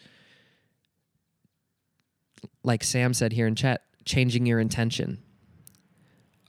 like 2.64 2.84
Sam 2.84 3.14
said 3.14 3.34
here 3.34 3.48
in 3.48 3.56
chat, 3.56 3.84
changing 4.06 4.46
your 4.46 4.60
intention 4.60 5.20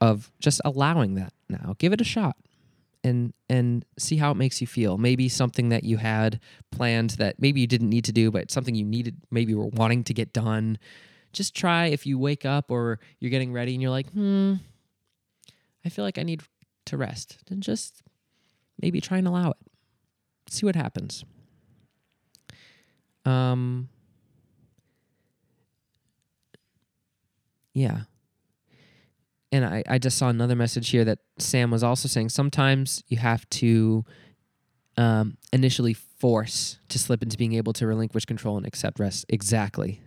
of 0.00 0.30
just 0.38 0.60
allowing 0.64 1.14
that 1.16 1.32
now. 1.48 1.74
Give 1.78 1.92
it 1.92 2.00
a 2.00 2.04
shot 2.04 2.36
and 3.02 3.32
and 3.48 3.84
see 3.98 4.16
how 4.16 4.30
it 4.30 4.36
makes 4.36 4.60
you 4.60 4.66
feel. 4.66 4.96
Maybe 4.96 5.28
something 5.28 5.70
that 5.70 5.82
you 5.82 5.96
had 5.96 6.40
planned 6.70 7.10
that 7.10 7.40
maybe 7.40 7.60
you 7.60 7.66
didn't 7.66 7.90
need 7.90 8.04
to 8.04 8.12
do, 8.12 8.30
but 8.30 8.50
something 8.50 8.76
you 8.76 8.84
needed, 8.84 9.16
maybe 9.30 9.54
were 9.54 9.66
wanting 9.66 10.04
to 10.04 10.14
get 10.14 10.32
done 10.32 10.78
just 11.32 11.54
try 11.54 11.86
if 11.86 12.06
you 12.06 12.18
wake 12.18 12.44
up 12.44 12.70
or 12.70 12.98
you're 13.20 13.30
getting 13.30 13.52
ready 13.52 13.74
and 13.74 13.82
you're 13.82 13.90
like, 13.90 14.10
hmm, 14.10 14.54
I 15.84 15.88
feel 15.88 16.04
like 16.04 16.18
I 16.18 16.22
need 16.22 16.42
to 16.88 16.96
rest, 16.96 17.38
then 17.48 17.60
just 17.60 18.02
maybe 18.80 19.00
try 19.00 19.18
and 19.18 19.26
allow 19.26 19.50
it. 19.50 19.56
See 20.50 20.66
what 20.66 20.76
happens. 20.76 21.24
Um, 23.24 23.88
yeah. 27.74 28.02
And 29.50 29.64
I, 29.64 29.82
I 29.88 29.98
just 29.98 30.18
saw 30.18 30.28
another 30.28 30.54
message 30.54 30.90
here 30.90 31.04
that 31.04 31.18
Sam 31.38 31.70
was 31.70 31.82
also 31.82 32.08
saying 32.08 32.28
sometimes 32.30 33.02
you 33.08 33.16
have 33.16 33.48
to 33.50 34.04
um, 34.96 35.38
initially 35.52 35.94
force 35.94 36.78
to 36.88 36.98
slip 36.98 37.22
into 37.22 37.38
being 37.38 37.54
able 37.54 37.72
to 37.74 37.86
relinquish 37.86 38.24
control 38.24 38.56
and 38.56 38.66
accept 38.66 38.98
rest. 38.98 39.24
Exactly. 39.28 40.02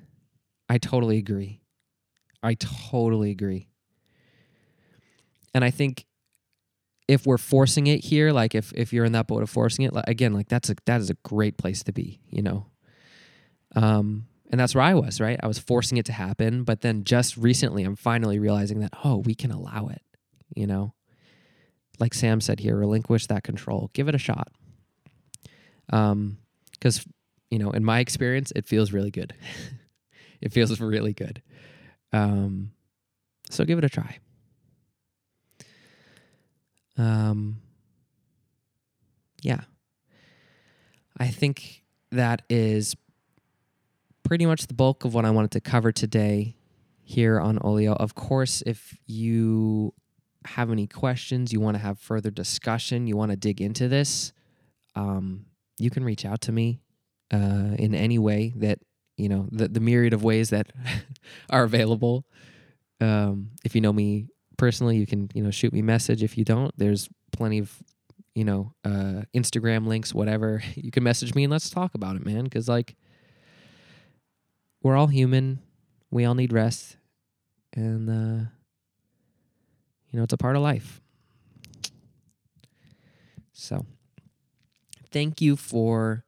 I 0.69 0.77
totally 0.77 1.17
agree. 1.17 1.61
I 2.43 2.55
totally 2.55 3.31
agree. 3.31 3.67
And 5.53 5.63
I 5.63 5.71
think 5.71 6.05
if 7.07 7.25
we're 7.25 7.37
forcing 7.37 7.87
it 7.87 8.03
here, 8.03 8.31
like 8.31 8.55
if 8.55 8.71
if 8.73 8.93
you're 8.93 9.05
in 9.05 9.11
that 9.13 9.27
boat 9.27 9.43
of 9.43 9.49
forcing 9.49 9.85
it, 9.85 9.93
like, 9.93 10.07
again, 10.07 10.33
like 10.33 10.47
that's 10.47 10.69
a 10.69 10.75
that 10.85 11.01
is 11.01 11.09
a 11.09 11.15
great 11.23 11.57
place 11.57 11.83
to 11.83 11.91
be, 11.91 12.21
you 12.29 12.41
know. 12.41 12.67
Um, 13.75 14.27
and 14.49 14.59
that's 14.59 14.75
where 14.75 14.83
I 14.83 14.93
was, 14.93 15.21
right? 15.21 15.39
I 15.41 15.47
was 15.47 15.57
forcing 15.59 15.97
it 15.97 16.05
to 16.07 16.13
happen, 16.13 16.63
but 16.63 16.81
then 16.81 17.03
just 17.03 17.37
recently, 17.37 17.83
I'm 17.83 17.95
finally 17.95 18.39
realizing 18.39 18.79
that 18.79 18.93
oh, 19.03 19.17
we 19.17 19.35
can 19.35 19.51
allow 19.51 19.87
it, 19.87 20.01
you 20.55 20.67
know. 20.67 20.93
Like 21.99 22.13
Sam 22.13 22.41
said 22.41 22.59
here, 22.59 22.75
relinquish 22.75 23.27
that 23.27 23.43
control, 23.43 23.91
give 23.93 24.07
it 24.07 24.15
a 24.15 24.19
shot. 24.19 24.47
Um, 25.91 26.37
because 26.71 27.05
you 27.49 27.59
know, 27.59 27.71
in 27.71 27.83
my 27.83 27.99
experience, 27.99 28.51
it 28.55 28.65
feels 28.65 28.91
really 28.91 29.11
good. 29.11 29.33
It 30.41 30.51
feels 30.51 30.79
really 30.79 31.13
good. 31.13 31.41
Um, 32.11 32.71
so 33.49 33.63
give 33.63 33.77
it 33.77 33.85
a 33.85 33.89
try. 33.89 34.17
Um, 37.01 37.57
yeah. 39.41 39.61
I 41.17 41.27
think 41.27 41.83
that 42.11 42.43
is 42.47 42.95
pretty 44.23 44.45
much 44.45 44.67
the 44.67 44.75
bulk 44.75 45.03
of 45.03 45.13
what 45.15 45.25
I 45.25 45.31
wanted 45.31 45.51
to 45.51 45.61
cover 45.61 45.91
today 45.91 46.55
here 47.01 47.39
on 47.39 47.57
Olio. 47.63 47.93
Of 47.93 48.13
course, 48.13 48.61
if 48.67 48.95
you 49.07 49.93
have 50.45 50.71
any 50.71 50.85
questions, 50.85 51.51
you 51.51 51.59
want 51.59 51.75
to 51.75 51.81
have 51.81 51.97
further 51.97 52.29
discussion, 52.29 53.07
you 53.07 53.17
want 53.17 53.31
to 53.31 53.37
dig 53.37 53.61
into 53.61 53.87
this, 53.87 54.31
um, 54.95 55.45
you 55.79 55.89
can 55.89 56.03
reach 56.03 56.23
out 56.23 56.41
to 56.41 56.51
me 56.51 56.81
uh, 57.33 57.75
in 57.79 57.95
any 57.95 58.19
way 58.19 58.53
that 58.57 58.79
you 59.17 59.27
know 59.29 59.47
the, 59.51 59.67
the 59.67 59.79
myriad 59.79 60.13
of 60.13 60.23
ways 60.23 60.51
that 60.51 60.71
are 61.49 61.63
available. 61.63 62.25
Um, 62.99 63.51
if 63.63 63.73
you 63.73 63.81
know 63.81 63.93
me 63.93 64.27
personally, 64.61 64.95
you 64.95 65.07
can 65.07 65.27
you 65.33 65.41
know 65.41 65.49
shoot 65.49 65.73
me 65.73 65.79
a 65.79 65.83
message. 65.83 66.21
If 66.21 66.37
you 66.37 66.45
don't, 66.45 66.71
there's 66.77 67.09
plenty 67.31 67.57
of 67.57 67.81
you 68.35 68.45
know 68.45 68.75
uh, 68.85 69.23
Instagram 69.35 69.87
links, 69.87 70.13
whatever. 70.13 70.61
You 70.75 70.91
can 70.91 71.03
message 71.03 71.33
me 71.33 71.43
and 71.43 71.51
let's 71.51 71.71
talk 71.71 71.95
about 71.95 72.15
it, 72.15 72.23
man. 72.23 72.43
Because 72.43 72.69
like 72.69 72.95
we're 74.83 74.95
all 74.95 75.07
human, 75.07 75.61
we 76.11 76.25
all 76.25 76.35
need 76.35 76.53
rest, 76.53 76.97
and 77.73 78.07
uh, 78.07 78.45
you 80.11 80.17
know 80.17 80.23
it's 80.23 80.33
a 80.33 80.37
part 80.37 80.55
of 80.55 80.61
life. 80.61 81.01
So, 83.51 83.87
thank 85.11 85.41
you 85.41 85.55
for 85.55 86.23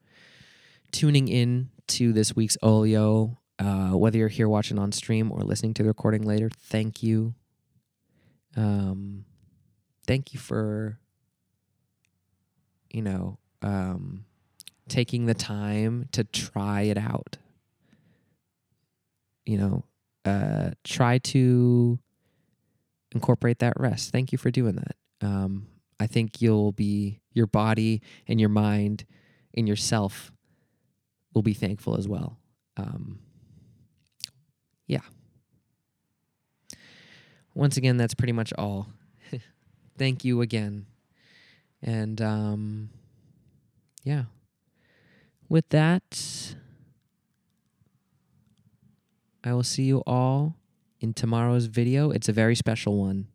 tuning 0.92 1.28
in 1.28 1.70
to 1.90 2.12
this 2.14 2.36
week's 2.36 2.58
Olio. 2.64 3.38
Uh, 3.60 3.92
whether 3.92 4.18
you're 4.18 4.28
here 4.28 4.50
watching 4.50 4.80
on 4.80 4.92
stream 4.92 5.32
or 5.32 5.42
listening 5.42 5.76
to 5.76 5.84
the 5.84 5.90
recording 5.90 6.24
later, 6.24 6.50
thank 6.50 7.04
you. 7.04 7.36
Um, 8.56 9.26
thank 10.06 10.34
you 10.34 10.40
for, 10.40 11.00
you 12.90 13.02
know, 13.02 13.38
um, 13.62 14.26
taking 14.88 15.26
the 15.26 15.34
time 15.34 16.08
to 16.12 16.24
try 16.24 16.82
it 16.82 16.98
out. 16.98 17.38
You 19.46 19.58
know, 19.58 19.84
uh, 20.26 20.72
try 20.84 21.18
to 21.18 22.00
incorporate 23.12 23.60
that 23.60 23.74
rest. 23.80 24.12
Thank 24.12 24.32
you 24.32 24.38
for 24.38 24.52
doing 24.52 24.76
that. 24.76 24.96
Um, 25.22 25.68
I 26.00 26.08
think 26.08 26.42
you'll 26.42 26.72
be, 26.72 27.22
your 27.34 27.48
body 27.48 28.02
and 28.28 28.40
your 28.40 28.50
mind 28.50 29.06
and 29.56 29.68
yourself 29.68 30.32
will 31.34 31.42
be 31.42 31.54
thankful 31.54 31.98
as 31.98 32.08
well. 32.08 32.38
Um, 32.78 33.20
yeah. 34.88 35.02
Once 37.54 37.78
again, 37.78 37.98
that's 37.98 38.14
pretty 38.14 38.34
much 38.34 38.52
all. 38.58 38.88
Thank 39.98 40.26
you 40.26 40.42
again. 40.42 40.86
And 41.82 42.22
um, 42.22 42.90
yeah. 44.04 44.24
With 45.50 45.70
that, 45.70 46.56
I 49.44 49.54
will 49.54 49.64
see 49.64 49.84
you 49.84 50.00
all 50.08 50.56
in 51.00 51.14
tomorrow's 51.14 51.66
video. 51.66 52.12
It's 52.12 52.30
a 52.30 52.34
very 52.34 52.56
special 52.56 52.98
one. 52.98 53.28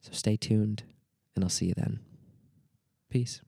So 0.00 0.12
stay 0.12 0.36
tuned, 0.36 0.82
and 1.34 1.44
I'll 1.44 1.50
see 1.50 1.66
you 1.66 1.74
then. 1.76 2.00
Peace. 3.10 3.40